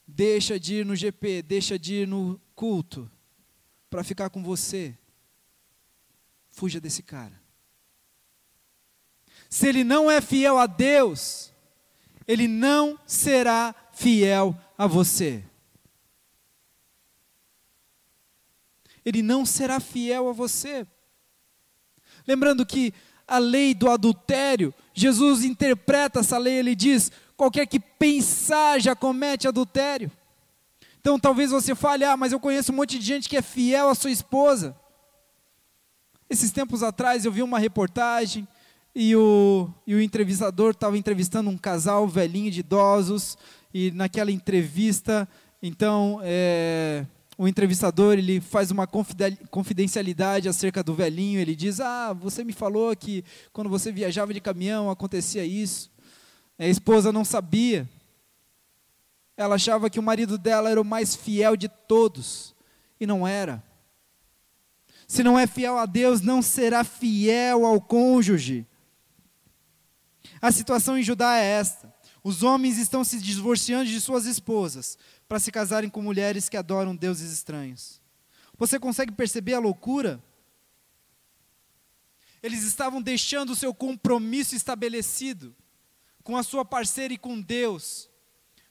[0.07, 3.11] deixa de ir no GP, deixa de ir no culto
[3.89, 4.95] para ficar com você,
[6.51, 7.41] fuja desse cara.
[9.49, 11.51] Se ele não é fiel a Deus,
[12.29, 15.43] ele não será fiel a você.
[19.03, 20.87] Ele não será fiel a você.
[22.27, 22.93] Lembrando que
[23.27, 29.49] a lei do adultério, Jesus interpreta essa lei, ele diz: qualquer que pensar já comete
[29.49, 30.11] adultério.
[31.01, 33.89] Então talvez você fale: ah, mas eu conheço um monte de gente que é fiel
[33.89, 34.77] à sua esposa.
[36.29, 38.49] Esses tempos atrás eu vi uma reportagem
[38.95, 43.39] e o, e o entrevistador estava entrevistando um casal velhinho de idosos,
[43.73, 45.27] e naquela entrevista,
[45.63, 47.07] então, é,
[47.39, 52.95] o entrevistador ele faz uma confidencialidade acerca do velhinho, ele diz, ah, você me falou
[52.95, 55.91] que quando você viajava de caminhão acontecia isso,
[56.59, 57.89] a esposa não sabia,
[59.37, 62.55] ela achava que o marido dela era o mais fiel de todos,
[63.01, 63.63] e não era.
[65.09, 68.67] Se não é fiel a Deus, não será fiel ao cônjuge.
[70.41, 71.93] A situação em Judá é esta:
[72.23, 74.97] os homens estão se divorciando de suas esposas
[75.29, 78.01] para se casarem com mulheres que adoram deuses estranhos.
[78.59, 80.23] Você consegue perceber a loucura?
[82.43, 85.55] Eles estavam deixando o seu compromisso estabelecido
[86.23, 88.09] com a sua parceira e com Deus,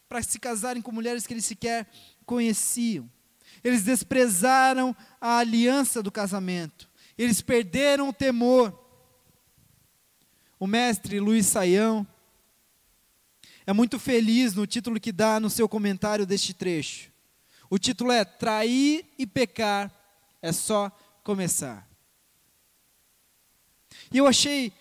[0.08, 1.90] para se casarem com mulheres que eles sequer
[2.26, 3.10] conheciam.
[3.64, 6.90] Eles desprezaram a aliança do casamento.
[7.18, 8.78] Eles perderam o temor.
[10.60, 12.08] O mestre Luiz Saião
[13.72, 17.10] é muito feliz no título que dá no seu comentário deste trecho.
[17.70, 19.90] O título é Trair e pecar
[20.42, 20.92] é só
[21.24, 21.88] começar.
[24.12, 24.74] E eu achei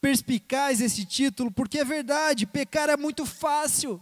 [0.00, 4.00] perspicaz esse título, porque é verdade, pecar é muito fácil.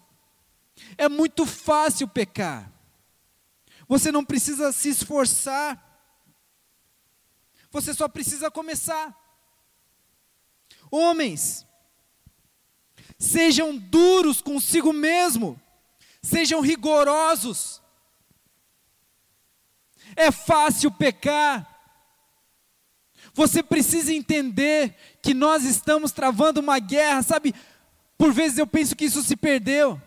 [0.99, 2.71] É muito fácil pecar.
[3.89, 5.83] Você não precisa se esforçar.
[7.71, 9.17] Você só precisa começar.
[10.91, 11.67] Homens,
[13.19, 15.61] sejam duros consigo mesmo,
[16.23, 17.83] sejam rigorosos.
[20.15, 21.67] É fácil pecar.
[23.35, 27.55] Você precisa entender que nós estamos travando uma guerra, sabe?
[28.17, 30.01] Por vezes eu penso que isso se perdeu.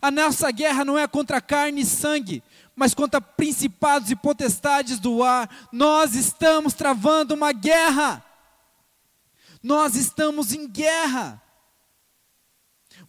[0.00, 2.42] A nossa guerra não é contra carne e sangue,
[2.74, 5.68] mas contra principados e potestades do ar.
[5.72, 8.24] Nós estamos travando uma guerra.
[9.62, 11.42] Nós estamos em guerra.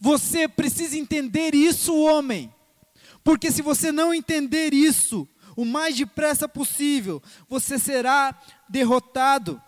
[0.00, 2.52] Você precisa entender isso, homem.
[3.22, 9.60] Porque se você não entender isso, o mais depressa possível, você será derrotado.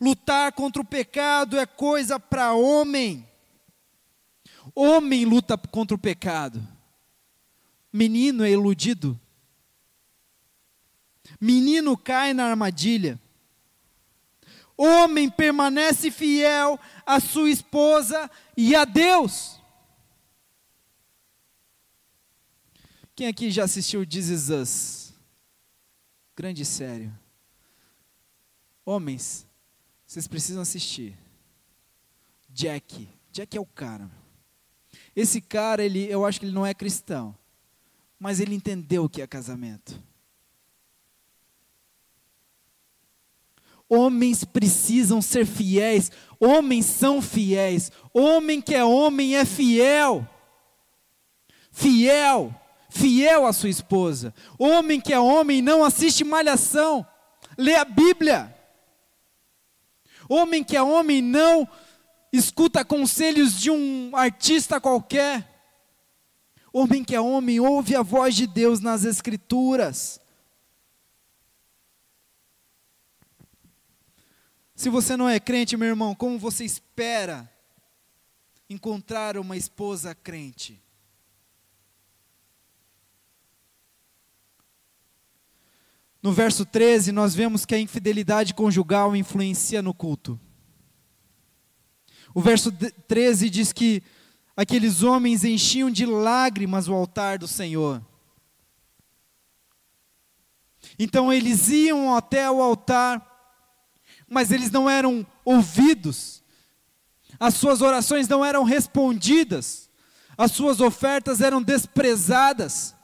[0.00, 3.28] Lutar contra o pecado é coisa para homem.
[4.74, 6.66] Homem luta contra o pecado.
[7.92, 9.18] Menino é iludido.
[11.40, 13.20] Menino cai na armadilha.
[14.84, 19.60] Homem permanece fiel à sua esposa e a Deus.
[23.14, 25.14] Quem aqui já assistiu This Is Us?
[26.34, 27.16] Grande sério.
[28.84, 29.46] Homens,
[30.04, 31.16] vocês precisam assistir.
[32.48, 33.08] Jack.
[33.30, 34.10] Jack é o cara.
[35.14, 37.38] Esse cara, ele, eu acho que ele não é cristão,
[38.18, 40.02] mas ele entendeu o que é casamento.
[43.94, 50.26] Homens precisam ser fiéis, homens são fiéis, homem que é homem é fiel.
[51.70, 52.54] Fiel,
[52.88, 54.32] fiel à sua esposa.
[54.58, 57.06] Homem que é homem não assiste malhação,
[57.58, 58.56] lê a Bíblia.
[60.26, 61.68] Homem que é homem não
[62.32, 65.46] escuta conselhos de um artista qualquer.
[66.72, 70.21] Homem que é homem, ouve a voz de Deus nas Escrituras.
[74.82, 77.48] Se você não é crente, meu irmão, como você espera
[78.68, 80.82] encontrar uma esposa crente?
[86.20, 90.36] No verso 13, nós vemos que a infidelidade conjugal influencia no culto.
[92.34, 94.02] O verso 13 diz que
[94.56, 98.04] aqueles homens enchiam de lágrimas o altar do Senhor.
[100.98, 103.31] Então eles iam até o altar,
[104.32, 106.42] mas eles não eram ouvidos,
[107.38, 109.90] as suas orações não eram respondidas,
[110.36, 112.94] as suas ofertas eram desprezadas.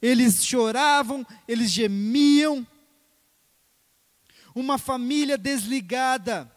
[0.00, 2.66] Eles choravam, eles gemiam.
[4.54, 6.50] Uma família desligada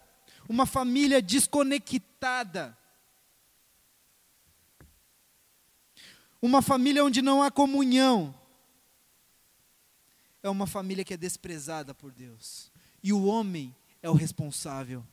[0.48, 2.78] uma família desconectada.
[6.42, 8.34] Uma família onde não há comunhão.
[10.46, 12.72] É uma família que é desprezada por Deus.
[13.02, 15.04] E o homem é o responsável.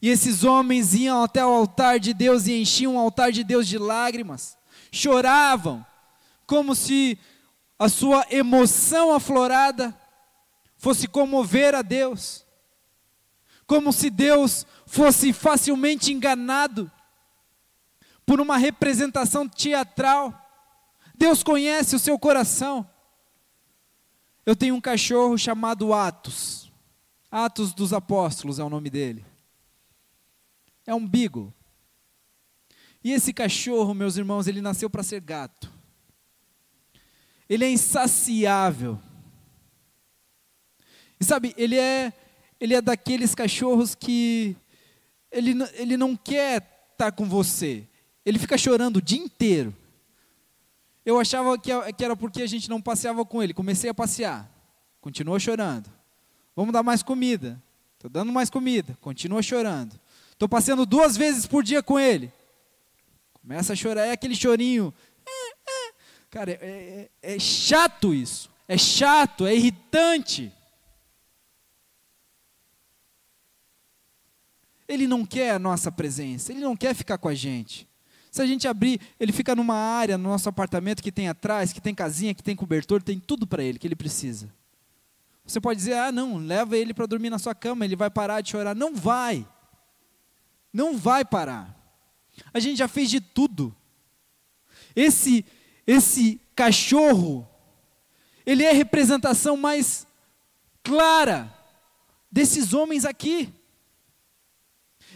[0.00, 3.68] E esses homens iam até o altar de Deus e enchiam o altar de Deus
[3.68, 4.56] de lágrimas,
[4.90, 5.84] choravam,
[6.46, 7.18] como se
[7.78, 9.94] a sua emoção aflorada
[10.78, 12.46] fosse comover a Deus,
[13.66, 16.90] como se Deus fosse facilmente enganado
[18.24, 20.47] por uma representação teatral.
[21.18, 22.88] Deus conhece o seu coração.
[24.46, 26.72] Eu tenho um cachorro chamado Atos.
[27.28, 29.26] Atos dos Apóstolos é o nome dele.
[30.86, 31.52] É um beagle.
[33.02, 35.70] E esse cachorro, meus irmãos, ele nasceu para ser gato.
[37.48, 38.98] Ele é insaciável.
[41.20, 42.12] E sabe, ele é,
[42.60, 44.56] ele é daqueles cachorros que
[45.32, 47.88] ele, ele não quer estar com você.
[48.24, 49.74] Ele fica chorando o dia inteiro.
[51.08, 51.72] Eu achava que,
[52.04, 53.54] era porque a gente não passeava com ele.
[53.54, 54.46] Comecei a passear.
[55.00, 55.90] Continua chorando.
[56.54, 57.58] Vamos dar mais comida.
[57.94, 58.94] Estou dando mais comida.
[59.00, 59.98] Continua chorando.
[60.32, 62.30] Estou passeando duas vezes por dia com ele.
[63.40, 64.04] Começa a chorar.
[64.04, 64.92] É aquele chorinho.
[66.28, 68.50] Cara, é, é, é chato isso.
[68.68, 70.52] É chato, é irritante.
[74.86, 77.87] Ele não quer a nossa presença, ele não quer ficar com a gente.
[78.38, 81.80] Se a gente abrir, ele fica numa área no nosso apartamento que tem atrás, que
[81.80, 84.48] tem casinha, que tem cobertor, tem tudo para ele que ele precisa.
[85.44, 88.40] Você pode dizer: "Ah, não, leva ele para dormir na sua cama, ele vai parar
[88.40, 88.76] de chorar".
[88.76, 89.44] Não vai.
[90.72, 91.76] Não vai parar.
[92.54, 93.74] A gente já fez de tudo.
[94.94, 95.44] Esse
[95.84, 97.44] esse cachorro,
[98.46, 100.06] ele é a representação mais
[100.84, 101.52] clara
[102.30, 103.52] desses homens aqui.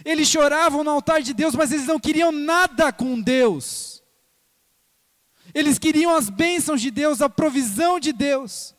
[0.05, 4.03] Eles choravam no altar de Deus, mas eles não queriam nada com Deus.
[5.55, 8.75] Eles queriam as bênçãos de Deus, a provisão de Deus.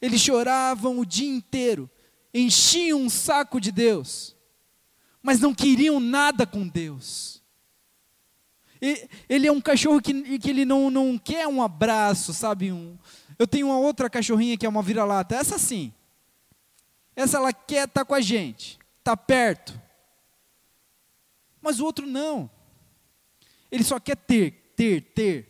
[0.00, 1.90] Eles choravam o dia inteiro,
[2.32, 4.36] enchiam um saco de Deus,
[5.22, 7.42] mas não queriam nada com Deus.
[9.28, 12.70] Ele é um cachorro que, que ele não, não quer um abraço, sabe?
[12.70, 12.98] Um,
[13.38, 15.92] eu tenho uma outra cachorrinha que é uma vira-lata, essa sim.
[17.14, 19.80] Essa ela quer estar tá com a gente, está perto.
[21.60, 22.50] Mas o outro não.
[23.70, 25.48] Ele só quer ter, ter, ter.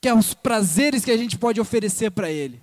[0.00, 2.62] Quer os prazeres que a gente pode oferecer para ele.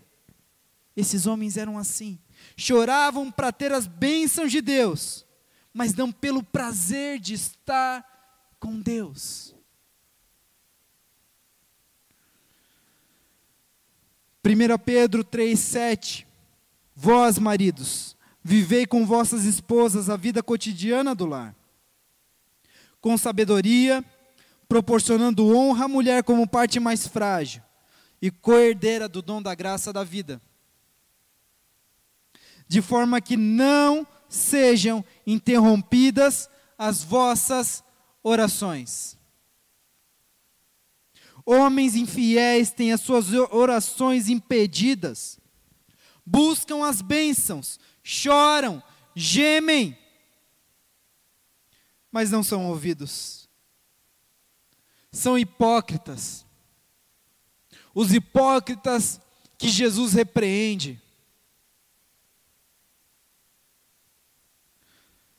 [0.96, 2.20] Esses homens eram assim.
[2.56, 5.26] Choravam para ter as bênçãos de Deus,
[5.74, 9.53] mas não pelo prazer de estar com Deus.
[14.46, 16.26] 1 Pedro 3,7
[16.96, 21.56] Vós, maridos, vivei com vossas esposas a vida cotidiana do lar,
[23.02, 24.04] com sabedoria,
[24.68, 27.64] proporcionando honra à mulher como parte mais frágil
[28.22, 30.42] e coerdeira do dom da graça da vida,
[32.68, 37.84] de forma que não sejam interrompidas as vossas
[38.22, 39.18] orações.
[41.46, 45.40] Homens infiéis têm as suas orações impedidas,
[46.26, 48.82] buscam as bênçãos, choram,
[49.16, 49.98] gemem,
[52.12, 53.50] mas não são ouvidos.
[55.12, 56.46] São hipócritas.
[57.94, 59.20] Os hipócritas
[59.58, 61.02] que Jesus repreende.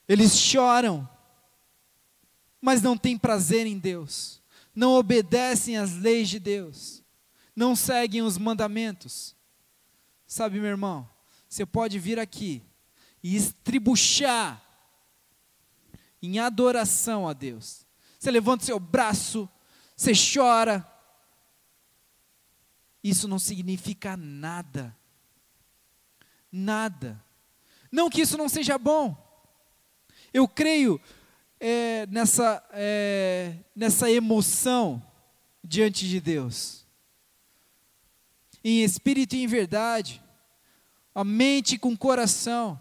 [0.07, 1.09] Eles choram,
[2.61, 4.41] mas não têm prazer em Deus,
[4.75, 7.03] não obedecem às leis de Deus,
[7.55, 9.37] não seguem os mandamentos.
[10.27, 11.09] Sabe, meu irmão,
[11.49, 12.63] você pode vir aqui
[13.23, 14.63] e estribuchar
[16.21, 17.87] em adoração a Deus.
[18.19, 19.49] Você levanta seu braço,
[19.97, 20.85] você chora.
[23.03, 24.97] Isso não significa nada.
[26.51, 27.23] Nada.
[27.93, 29.17] Não que isso não seja bom.
[30.33, 31.01] Eu creio
[31.61, 35.03] é, nessa, é, nessa emoção
[35.63, 36.87] diante de Deus.
[38.63, 40.23] Em espírito e em verdade.
[41.15, 42.81] A mente com o coração.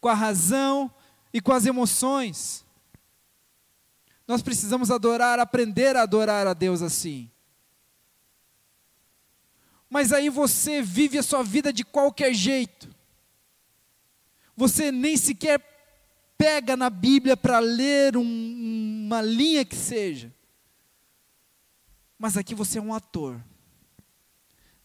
[0.00, 0.92] Com a razão
[1.32, 2.64] e com as emoções.
[4.26, 7.30] Nós precisamos adorar, aprender a adorar a Deus assim.
[9.88, 12.94] Mas aí você vive a sua vida de qualquer jeito.
[14.54, 15.58] Você nem sequer
[16.38, 20.32] pega na Bíblia para ler um, uma linha que seja.
[22.16, 23.42] Mas aqui você é um ator.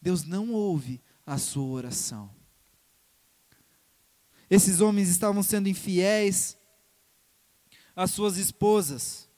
[0.01, 2.29] Deus não ouve a sua oração.
[4.49, 6.57] Esses homens estavam sendo infiéis
[7.95, 9.29] às suas esposas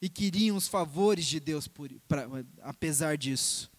[0.00, 2.26] e queriam os favores de Deus por, pra,
[2.62, 3.70] apesar disso.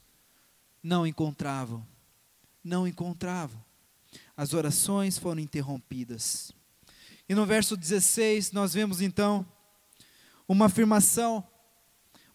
[0.82, 1.86] Não encontravam.
[2.64, 3.64] Não encontravam.
[4.36, 6.54] As orações foram interrompidas.
[7.34, 9.44] E no verso 16, nós vemos então
[10.48, 11.44] uma afirmação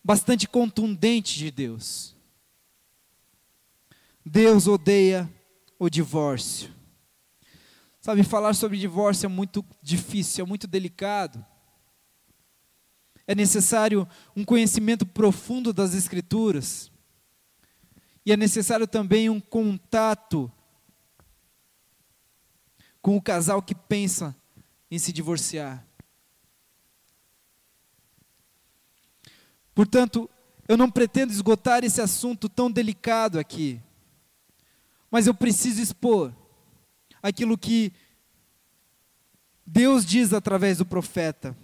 [0.03, 2.16] bastante contundente de Deus.
[4.26, 5.32] Deus odeia
[5.78, 6.74] o divórcio.
[8.01, 11.46] Sabe, falar sobre divórcio é muito difícil, é muito delicado.
[13.24, 16.90] É necessário um conhecimento profundo das Escrituras.
[18.26, 20.51] E é necessário também um contato
[23.01, 24.34] com o casal que pensa
[24.91, 25.86] em se divorciar.
[29.74, 30.28] Portanto,
[30.66, 33.80] eu não pretendo esgotar esse assunto tão delicado aqui,
[35.11, 36.34] mas eu preciso expor
[37.22, 37.93] aquilo que
[39.64, 41.57] Deus diz através do profeta.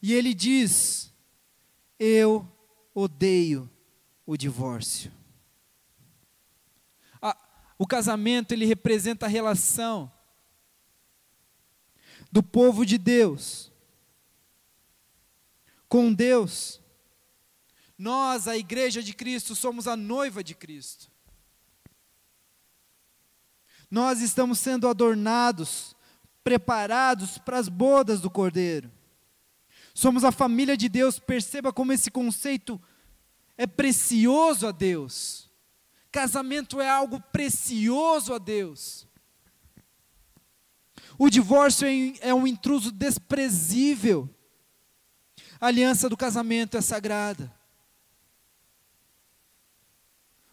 [0.00, 1.12] E ele diz:
[1.98, 2.46] Eu
[2.94, 3.70] odeio
[4.24, 5.12] o divórcio.
[7.78, 10.10] o casamento ele representa a relação
[12.30, 13.68] do povo de Deus
[15.88, 16.80] com Deus.
[17.96, 21.10] Nós, a igreja de Cristo, somos a noiva de Cristo.
[23.90, 25.96] Nós estamos sendo adornados,
[26.44, 28.92] preparados para as bodas do Cordeiro.
[29.94, 32.80] Somos a família de Deus, perceba como esse conceito
[33.56, 35.50] é precioso a Deus.
[36.12, 39.07] Casamento é algo precioso a Deus.
[41.18, 44.30] O divórcio é, é um intruso desprezível.
[45.60, 47.52] A aliança do casamento é sagrada.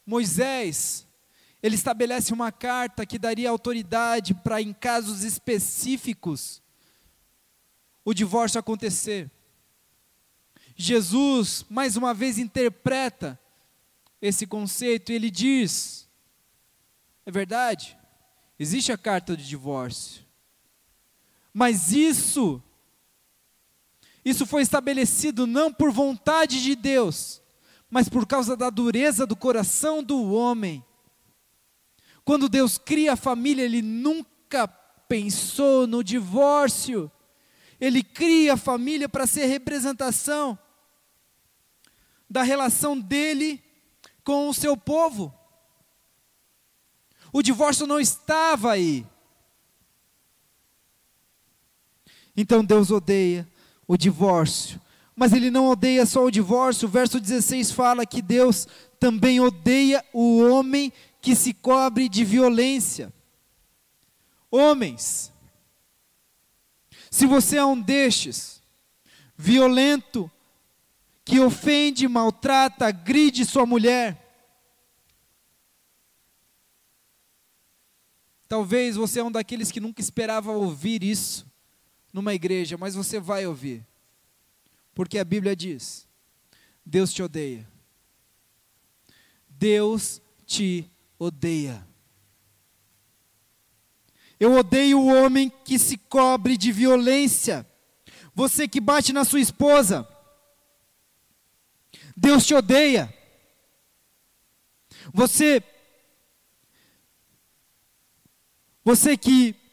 [0.05, 1.07] Moisés,
[1.61, 6.61] ele estabelece uma carta que daria autoridade para, em casos específicos,
[8.03, 9.29] o divórcio acontecer.
[10.75, 13.39] Jesus, mais uma vez, interpreta
[14.21, 16.09] esse conceito e ele diz:
[17.25, 17.97] é verdade,
[18.59, 20.24] existe a carta de divórcio,
[21.57, 22.61] mas isso,
[24.25, 27.41] isso foi estabelecido não por vontade de Deus,
[27.89, 30.83] mas por causa da dureza do coração do homem.
[32.25, 37.09] Quando Deus cria a família, Ele nunca pensou no divórcio.
[37.79, 40.59] Ele cria a família para ser representação
[42.29, 43.63] da relação dele
[44.25, 45.33] com o seu povo.
[47.31, 49.07] O divórcio não estava aí.
[52.35, 53.47] Então Deus odeia
[53.87, 54.81] o divórcio.
[55.15, 56.87] Mas ele não odeia só o divórcio.
[56.87, 58.67] O verso 16 fala que Deus
[58.99, 63.13] também odeia o homem que se cobre de violência.
[64.51, 65.31] Homens,
[67.09, 68.61] se você é um destes,
[69.37, 70.29] violento,
[71.23, 74.21] que ofende, maltrata, agride sua mulher.
[78.47, 81.45] Talvez você é um daqueles que nunca esperava ouvir isso
[82.15, 83.85] numa igreja, mas você vai ouvir.
[84.93, 86.07] Porque a Bíblia diz:
[86.85, 87.67] Deus te odeia.
[89.49, 90.89] Deus te
[91.19, 91.85] odeia.
[94.39, 97.69] Eu odeio o homem que se cobre de violência.
[98.33, 100.07] Você que bate na sua esposa.
[102.15, 103.13] Deus te odeia.
[105.13, 105.61] Você
[108.85, 109.64] Você que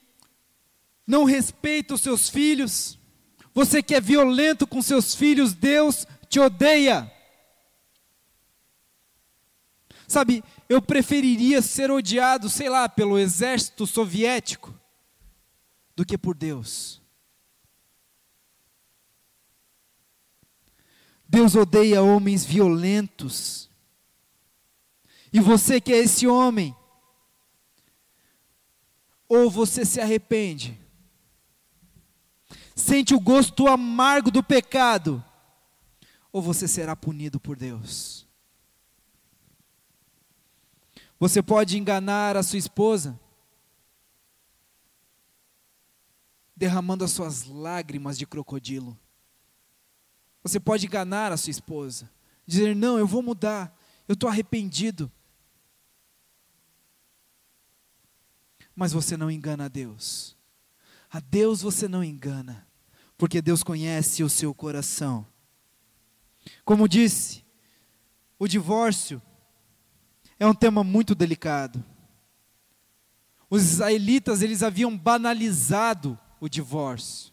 [1.06, 2.98] não respeita os seus filhos,
[3.54, 7.10] você que é violento com seus filhos, Deus te odeia.
[10.08, 14.78] Sabe, eu preferiria ser odiado, sei lá, pelo exército soviético,
[15.94, 17.00] do que por Deus.
[21.28, 23.70] Deus odeia homens violentos.
[25.32, 26.76] E você que é esse homem,
[29.26, 30.78] ou você se arrepende,
[32.74, 35.22] sente o gosto amargo do pecado,
[36.32, 38.26] ou você será punido por Deus.
[41.18, 43.18] Você pode enganar a sua esposa,
[46.56, 48.98] derramando as suas lágrimas de crocodilo.
[50.42, 52.10] Você pode enganar a sua esposa,
[52.46, 53.76] dizer: Não, eu vou mudar,
[54.08, 55.10] eu estou arrependido.
[58.74, 60.36] Mas você não engana a Deus.
[61.12, 62.66] A Deus você não engana,
[63.18, 65.26] porque Deus conhece o seu coração.
[66.64, 67.44] Como disse,
[68.38, 69.20] o divórcio
[70.40, 71.84] é um tema muito delicado.
[73.50, 77.30] Os israelitas, eles haviam banalizado o divórcio.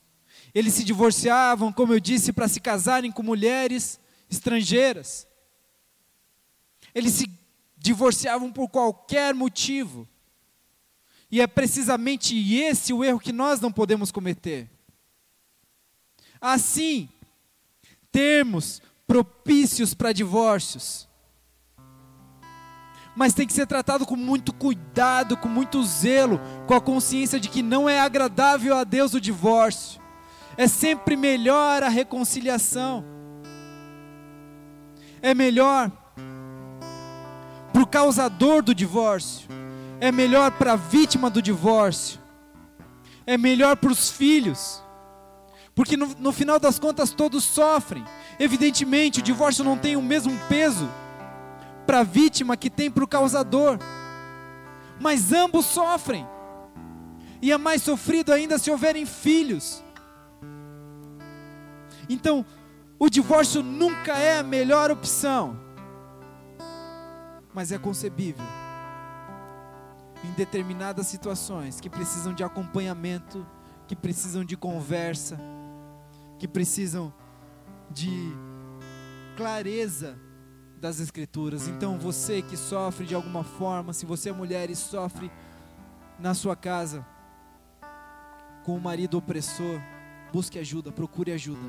[0.53, 3.97] Eles se divorciavam, como eu disse, para se casarem com mulheres
[4.29, 5.25] estrangeiras.
[6.93, 7.31] Eles se
[7.77, 10.05] divorciavam por qualquer motivo.
[11.31, 14.69] E é precisamente esse o erro que nós não podemos cometer.
[16.41, 17.09] Assim,
[18.11, 21.07] termos propícios para divórcios.
[23.15, 27.49] Mas tem que ser tratado com muito cuidado, com muito zelo, com a consciência de
[27.49, 29.99] que não é agradável a Deus o divórcio
[30.59, 33.05] é sempre melhor a reconciliação.
[35.21, 35.89] É melhor
[37.71, 39.47] para o causador do divórcio,
[40.01, 42.19] é melhor para a vítima do divórcio,
[43.25, 44.81] é melhor para os filhos,
[45.75, 48.03] porque no, no final das contas todos sofrem.
[48.39, 50.89] Evidentemente, o divórcio não tem o mesmo peso
[51.85, 53.77] para a vítima que tem para o causador,
[54.99, 56.25] mas ambos sofrem,
[57.41, 59.83] e é mais sofrido ainda se houverem filhos.
[62.09, 62.45] Então,
[62.97, 65.59] o divórcio nunca é a melhor opção,
[67.53, 68.45] mas é concebível
[70.23, 73.45] em determinadas situações que precisam de acompanhamento,
[73.87, 75.39] que precisam de conversa,
[76.37, 77.13] que precisam
[77.89, 78.31] de
[79.35, 80.17] clareza
[80.79, 81.67] das Escrituras.
[81.67, 85.31] Então, você que sofre de alguma forma, se você é mulher e sofre
[86.19, 87.05] na sua casa
[88.63, 89.81] com o marido opressor,
[90.31, 91.67] busque ajuda, procure ajuda.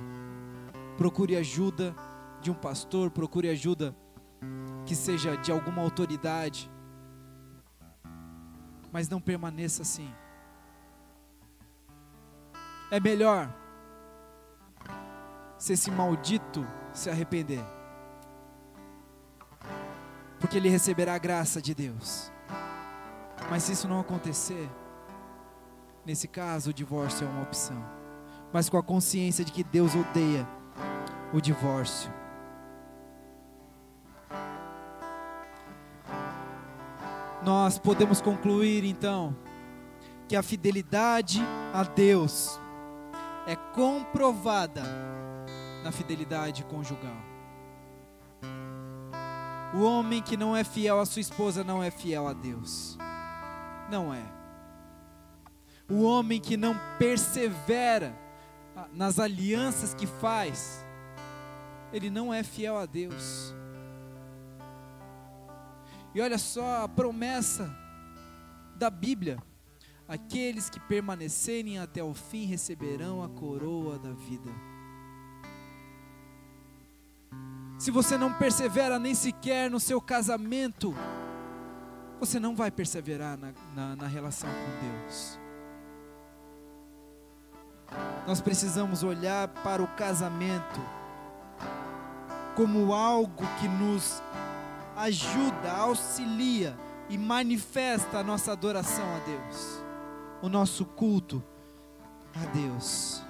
[0.96, 1.94] Procure ajuda
[2.42, 3.94] de um pastor, procure ajuda
[4.86, 6.70] que seja de alguma autoridade.
[8.92, 10.12] Mas não permaneça assim.
[12.90, 13.54] É melhor
[15.56, 17.64] se esse maldito se arrepender.
[20.40, 22.32] Porque ele receberá a graça de Deus.
[23.50, 24.68] Mas se isso não acontecer,
[26.04, 27.84] nesse caso o divórcio é uma opção.
[28.52, 30.46] Mas com a consciência de que Deus odeia
[31.32, 32.19] o divórcio.
[37.42, 39.34] Nós podemos concluir então
[40.28, 41.40] que a fidelidade
[41.72, 42.60] a Deus
[43.46, 44.82] é comprovada
[45.82, 47.16] na fidelidade conjugal.
[49.74, 52.98] O homem que não é fiel à sua esposa não é fiel a Deus.
[53.90, 54.22] Não é.
[55.88, 58.14] O homem que não persevera
[58.92, 60.84] nas alianças que faz,
[61.92, 63.54] ele não é fiel a Deus.
[66.14, 67.70] E olha só a promessa
[68.76, 69.38] da Bíblia:
[70.08, 74.50] aqueles que permanecerem até o fim receberão a coroa da vida.
[77.78, 80.94] Se você não persevera nem sequer no seu casamento,
[82.18, 85.38] você não vai perseverar na, na, na relação com Deus.
[88.26, 90.80] Nós precisamos olhar para o casamento
[92.54, 94.22] como algo que nos
[95.00, 96.76] ajuda, auxilia
[97.08, 99.82] e manifesta a nossa adoração a Deus,
[100.42, 101.42] o nosso culto
[102.34, 103.22] a Deus.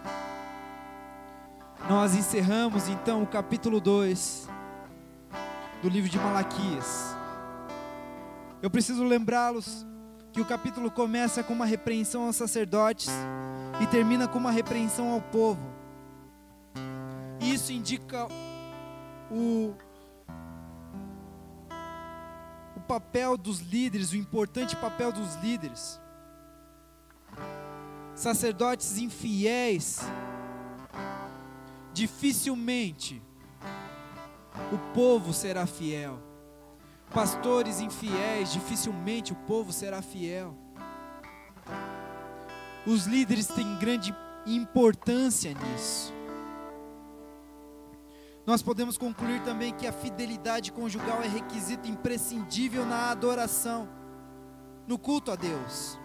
[1.88, 4.48] Nós encerramos então o capítulo 2
[5.80, 7.16] do livro de Malaquias.
[8.60, 9.86] Eu preciso lembrá-los
[10.32, 13.08] que o capítulo começa com uma repreensão aos sacerdotes
[13.80, 15.72] e termina com uma repreensão ao povo.
[17.40, 18.26] Isso indica
[19.30, 19.74] o,
[22.90, 26.00] papel dos líderes, o importante papel dos líderes.
[28.16, 30.00] Sacerdotes infiéis,
[31.92, 33.22] dificilmente
[34.72, 36.20] o povo será fiel.
[37.14, 40.58] Pastores infiéis, dificilmente o povo será fiel.
[42.84, 44.12] Os líderes têm grande
[44.44, 46.12] importância nisso.
[48.46, 53.88] Nós podemos concluir também que a fidelidade conjugal é requisito imprescindível na adoração,
[54.86, 55.98] no culto a Deus.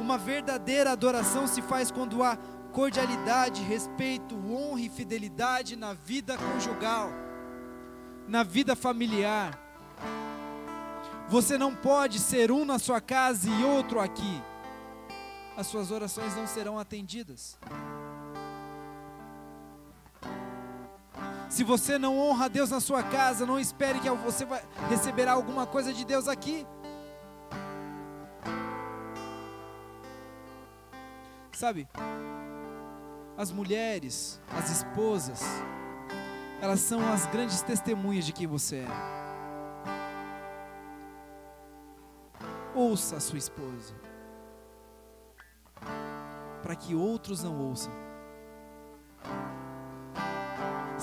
[0.00, 2.36] Uma verdadeira adoração se faz quando há
[2.72, 7.10] cordialidade, respeito, honra e fidelidade na vida conjugal,
[8.26, 9.58] na vida familiar.
[11.28, 14.42] Você não pode ser um na sua casa e outro aqui.
[15.56, 17.56] As suas orações não serão atendidas.
[21.54, 25.64] Se você não honra Deus na sua casa, não espere que você vai receberá alguma
[25.64, 26.66] coisa de Deus aqui.
[31.52, 31.88] Sabe?
[33.38, 35.44] As mulheres, as esposas,
[36.60, 38.88] elas são as grandes testemunhas de quem você é.
[42.74, 43.94] Ouça a sua esposa,
[46.64, 47.92] para que outros não ouçam.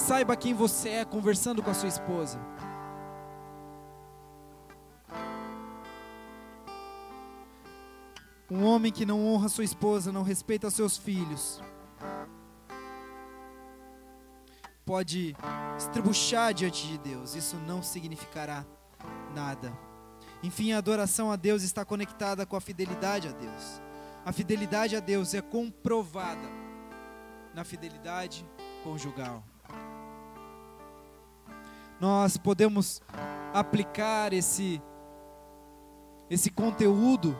[0.02, 2.40] Saiba quem você é conversando com a sua esposa.
[8.50, 11.62] Um homem que não honra sua esposa, não respeita seus filhos,
[14.84, 15.36] pode
[15.78, 18.66] estribuchar diante de Deus, isso não significará
[19.36, 19.72] nada.
[20.42, 23.82] Enfim, a adoração a Deus está conectada com a fidelidade a Deus.
[24.26, 26.50] A fidelidade a Deus é comprovada
[27.54, 28.44] na fidelidade
[28.84, 29.51] conjugal.
[32.02, 33.00] Nós podemos
[33.54, 34.82] aplicar esse
[36.28, 37.38] esse conteúdo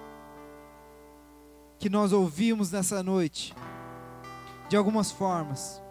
[1.80, 3.56] que nós ouvimos nessa noite
[4.70, 5.82] de algumas formas.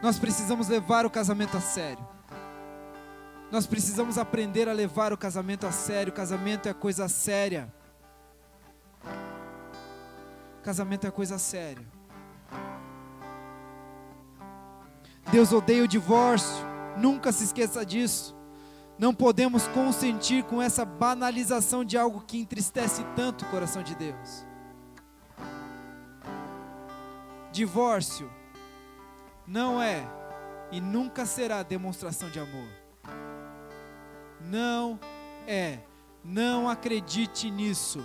[0.00, 2.06] Nós precisamos levar o casamento a sério.
[3.50, 6.12] Nós precisamos aprender a levar o casamento a sério.
[6.12, 7.74] O casamento é coisa séria.
[10.62, 11.97] Casamento é coisa séria.
[15.30, 16.64] Deus odeia o divórcio.
[16.96, 18.36] Nunca se esqueça disso.
[18.98, 24.44] Não podemos consentir com essa banalização de algo que entristece tanto o coração de Deus.
[27.52, 28.30] Divórcio
[29.46, 30.04] não é
[30.70, 32.68] e nunca será demonstração de amor.
[34.40, 34.98] Não
[35.46, 35.78] é,
[36.22, 38.04] Não acredite nisso.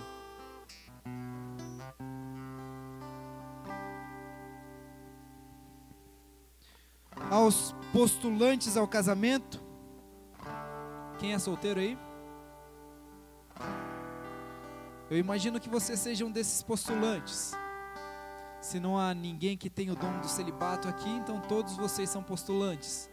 [7.30, 9.60] Aos postulantes ao casamento,
[11.18, 11.98] quem é solteiro aí?
[15.10, 17.52] Eu imagino que você seja um desses postulantes.
[18.60, 22.22] Se não há ninguém que tenha o dom do celibato aqui, então todos vocês são
[22.22, 23.10] postulantes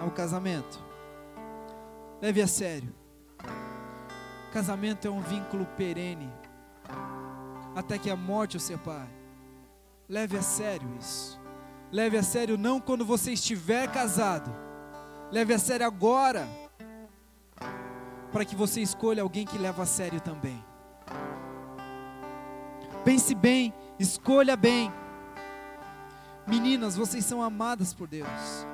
[0.00, 0.82] ao casamento.
[2.20, 2.94] Leve a sério.
[4.52, 6.32] Casamento é um vínculo perene,
[7.74, 9.10] até que a morte o separe.
[10.08, 11.43] Leve a sério isso.
[11.94, 14.52] Leve a sério não quando você estiver casado.
[15.30, 16.44] Leve a sério agora,
[18.32, 20.60] para que você escolha alguém que leva a sério também.
[23.04, 24.92] Pense bem, escolha bem.
[26.48, 28.66] Meninas, vocês são amadas por Deus.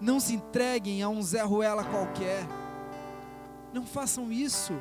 [0.00, 2.44] Não se entreguem a um Zé Ruela qualquer.
[3.72, 4.72] Não façam isso.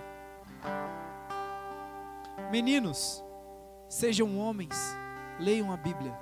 [2.50, 3.24] Meninos,
[3.88, 4.76] sejam homens,
[5.40, 6.21] leiam a Bíblia.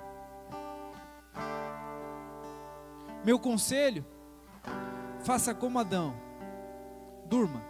[3.24, 4.04] Meu conselho,
[5.22, 6.14] faça como Adão,
[7.26, 7.62] durma.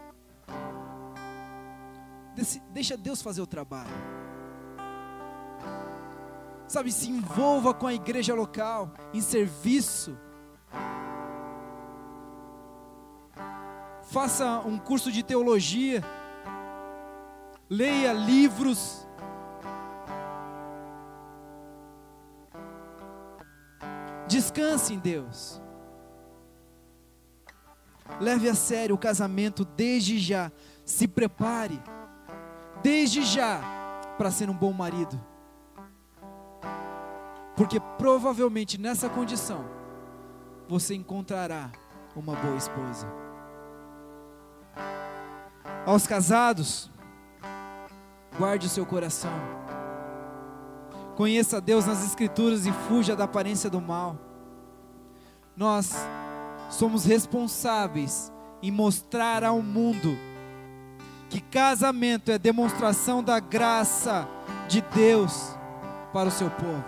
[2.71, 3.91] Deixa Deus fazer o trabalho.
[6.69, 10.17] Sabe, se envolva com a igreja local, em serviço.
[14.05, 16.03] Faça um curso de teologia.
[17.69, 19.07] Leia livros.
[24.31, 25.61] Descanse em Deus.
[28.21, 30.53] Leve a sério o casamento desde já.
[30.85, 31.83] Se prepare,
[32.81, 33.61] desde já,
[34.17, 35.21] para ser um bom marido.
[37.57, 39.65] Porque provavelmente nessa condição
[40.69, 41.73] você encontrará
[42.15, 43.09] uma boa esposa.
[45.85, 46.89] Aos casados,
[48.39, 49.33] guarde o seu coração.
[51.21, 54.17] Conheça Deus nas Escrituras e fuja da aparência do mal.
[55.55, 55.95] Nós
[56.71, 60.17] somos responsáveis em mostrar ao mundo
[61.29, 64.27] que casamento é demonstração da graça
[64.67, 65.55] de Deus
[66.11, 66.87] para o seu povo.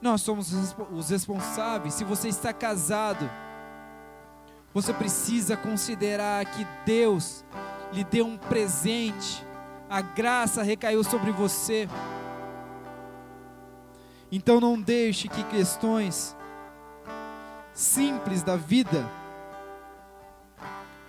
[0.00, 0.52] Nós somos
[0.92, 1.94] os responsáveis.
[1.94, 3.28] Se você está casado,
[4.72, 7.44] você precisa considerar que Deus
[7.92, 9.44] lhe deu um presente,
[9.90, 11.88] a graça recaiu sobre você.
[14.30, 16.36] Então não deixe que questões
[17.72, 19.08] simples da vida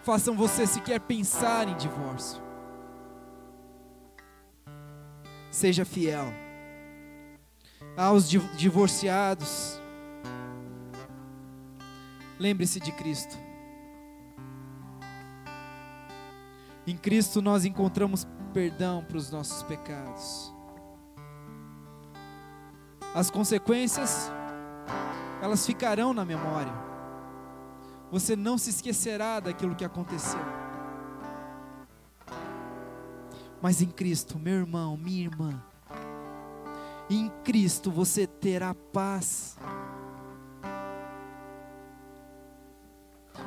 [0.03, 2.41] façam você sequer pensar em divórcio.
[5.49, 6.26] Seja fiel
[7.97, 9.82] aos divorciados.
[12.39, 13.36] Lembre-se de Cristo.
[16.86, 20.53] Em Cristo nós encontramos perdão para os nossos pecados.
[23.14, 24.32] As consequências,
[25.41, 26.74] elas ficarão na memória.
[28.12, 30.39] Você não se esquecerá daquilo que aconteceu.
[33.62, 35.62] Mas em Cristo, meu irmão, minha irmã,
[37.10, 39.58] em Cristo você terá paz.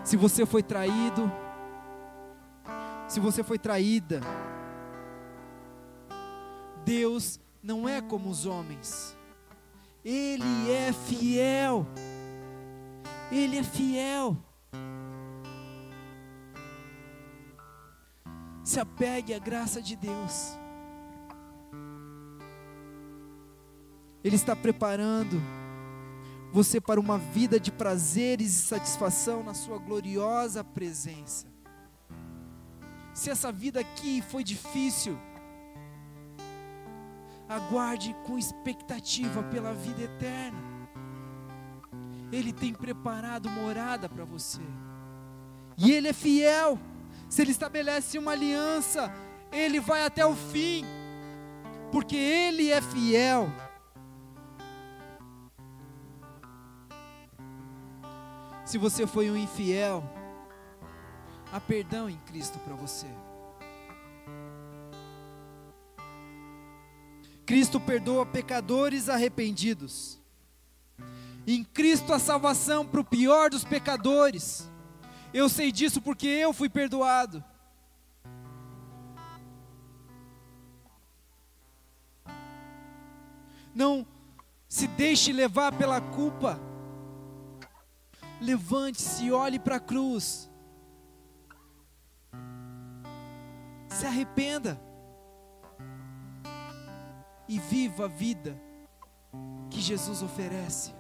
[0.03, 1.31] Se você foi traído,
[3.07, 4.21] se você foi traída,
[6.85, 9.17] Deus não é como os homens,
[10.05, 11.87] Ele é fiel,
[13.31, 14.37] Ele é fiel.
[18.65, 20.57] Se apegue à graça de Deus.
[24.23, 25.41] Ele está preparando
[26.53, 31.47] você para uma vida de prazeres e satisfação na Sua gloriosa presença.
[33.15, 35.19] Se essa vida aqui foi difícil,
[37.51, 40.59] aguarde com expectativa pela vida eterna.
[42.31, 44.63] Ele tem preparado morada para você,
[45.77, 46.79] e Ele é fiel.
[47.29, 49.13] Se Ele estabelece uma aliança,
[49.51, 50.85] Ele vai até o fim,
[51.91, 53.51] porque Ele é fiel.
[58.65, 60.05] Se você foi um infiel,
[61.53, 63.09] há perdão em Cristo para você.
[67.51, 70.21] Cristo perdoa pecadores arrependidos.
[71.45, 74.71] Em Cristo a salvação para o pior dos pecadores.
[75.35, 77.43] Eu sei disso porque eu fui perdoado.
[83.75, 84.07] Não
[84.69, 86.57] se deixe levar pela culpa
[88.41, 90.49] levante-se olhe para a cruz.
[93.89, 94.81] Se arrependa
[97.51, 98.57] e viva a vida
[99.69, 100.95] que Jesus oferece.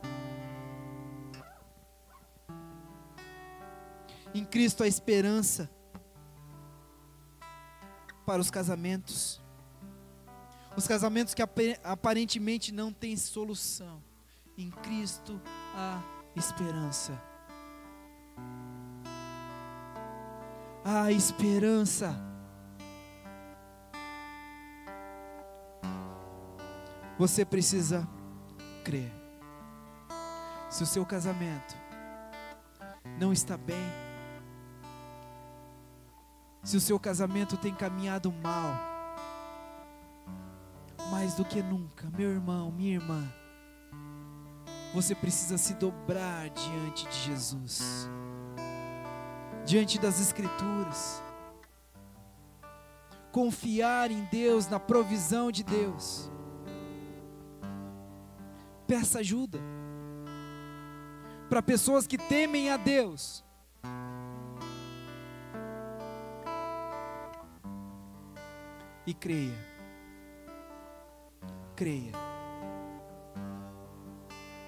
[4.34, 5.70] Em Cristo a esperança
[8.26, 9.40] para os casamentos.
[10.76, 11.42] Os casamentos que
[11.84, 14.02] aparentemente não têm solução.
[14.58, 15.40] Em Cristo
[15.72, 16.02] há
[16.34, 17.22] esperança.
[20.84, 22.29] Há esperança.
[27.20, 28.08] Você precisa
[28.82, 29.12] crer.
[30.70, 31.76] Se o seu casamento
[33.18, 33.92] não está bem,
[36.64, 38.74] se o seu casamento tem caminhado mal,
[41.10, 43.30] mais do que nunca, meu irmão, minha irmã,
[44.94, 48.08] você precisa se dobrar diante de Jesus,
[49.66, 51.22] diante das Escrituras,
[53.30, 56.30] confiar em Deus, na provisão de Deus.
[58.90, 59.60] Peça ajuda
[61.48, 63.44] para pessoas que temem a Deus
[69.06, 69.54] e creia.
[71.76, 72.12] Creia.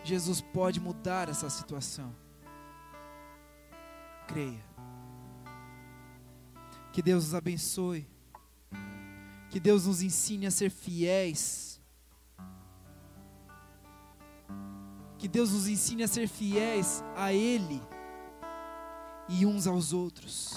[0.05, 2.15] Jesus pode mudar essa situação.
[4.29, 4.65] Creia.
[6.93, 8.07] Que Deus nos abençoe.
[9.51, 11.72] Que Deus nos ensine a ser fiéis.
[15.23, 17.81] Que Deus nos ensine a ser fiéis a Ele
[19.29, 20.57] e uns aos outros.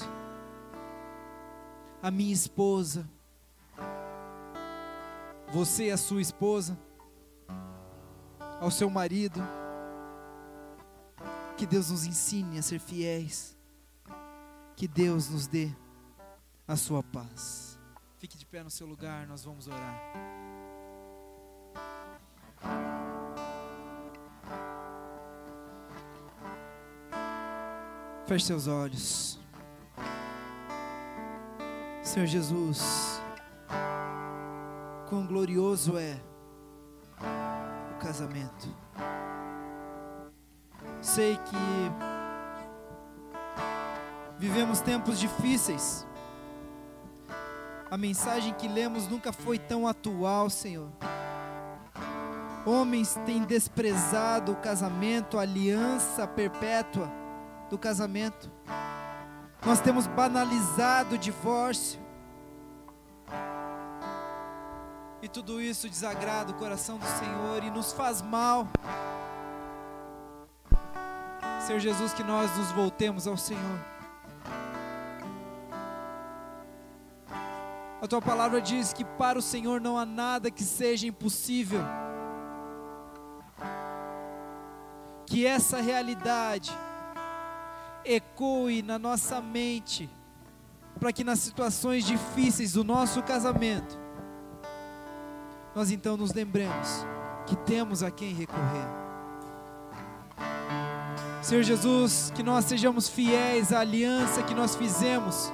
[2.02, 3.08] A minha esposa,
[5.54, 6.76] você e a sua esposa,
[8.60, 9.40] ao seu marido.
[11.56, 13.56] Que Deus nos ensine a ser fiéis.
[14.76, 15.70] Que Deus nos dê
[16.68, 17.78] a sua paz.
[18.18, 20.02] Fique de pé no seu lugar, nós vamos orar.
[28.28, 29.40] Feche seus olhos.
[32.02, 33.22] Senhor Jesus,
[35.08, 36.20] quão glorioso é
[37.94, 38.68] o casamento.
[41.02, 41.56] Sei que
[44.40, 46.08] vivemos tempos difíceis.
[47.92, 50.90] A mensagem que lemos nunca foi tão atual, Senhor.
[52.66, 57.25] Homens têm desprezado o casamento, a aliança perpétua
[57.70, 58.52] do casamento.
[59.66, 62.00] Nós temos banalizado o divórcio.
[65.22, 68.68] E tudo isso desagrada o coração do Senhor e nos faz mal.
[71.66, 73.80] Senhor Jesus, que nós nos voltemos ao Senhor.
[78.00, 81.82] A tua palavra diz que para o Senhor não há nada que seja impossível.
[85.26, 86.72] Que essa realidade
[88.06, 90.10] ecoe na nossa mente,
[91.00, 94.00] para que nas situações difíceis do nosso casamento,
[95.76, 97.06] nós então nos lembremos
[97.46, 98.88] que temos a quem recorrer.
[101.42, 105.52] Senhor Jesus, que nós sejamos fiéis à aliança que nós fizemos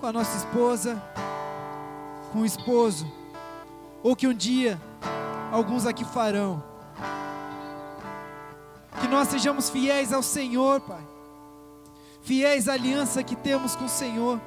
[0.00, 1.02] com a nossa esposa,
[2.32, 3.10] com o esposo,
[4.02, 4.80] ou que um dia
[5.52, 6.69] alguns aqui farão.
[9.10, 11.04] Nós sejamos fiéis ao Senhor, Pai,
[12.22, 14.40] fiéis à aliança que temos com o Senhor.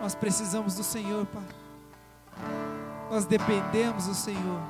[0.00, 1.42] Nós precisamos do Senhor, Pai.
[3.10, 4.60] Nós dependemos do Senhor.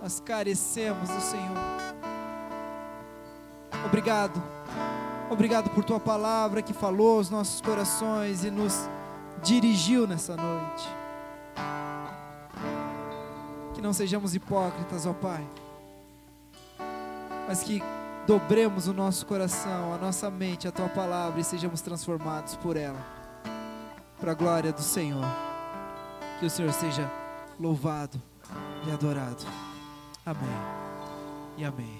[0.00, 1.56] Nós carecemos do Senhor.
[3.86, 4.42] Obrigado.
[5.30, 8.88] Obrigado por tua palavra que falou aos nossos corações e nos
[9.42, 10.99] dirigiu nessa noite.
[13.80, 15.42] Que não sejamos hipócritas, ó Pai,
[17.48, 17.82] mas que
[18.26, 23.02] dobremos o nosso coração, a nossa mente, a tua palavra e sejamos transformados por ela
[24.20, 25.24] para a glória do Senhor.
[26.38, 27.10] Que o Senhor seja
[27.58, 28.20] louvado
[28.86, 29.46] e adorado.
[30.26, 30.60] Amém
[31.56, 31.99] e amém.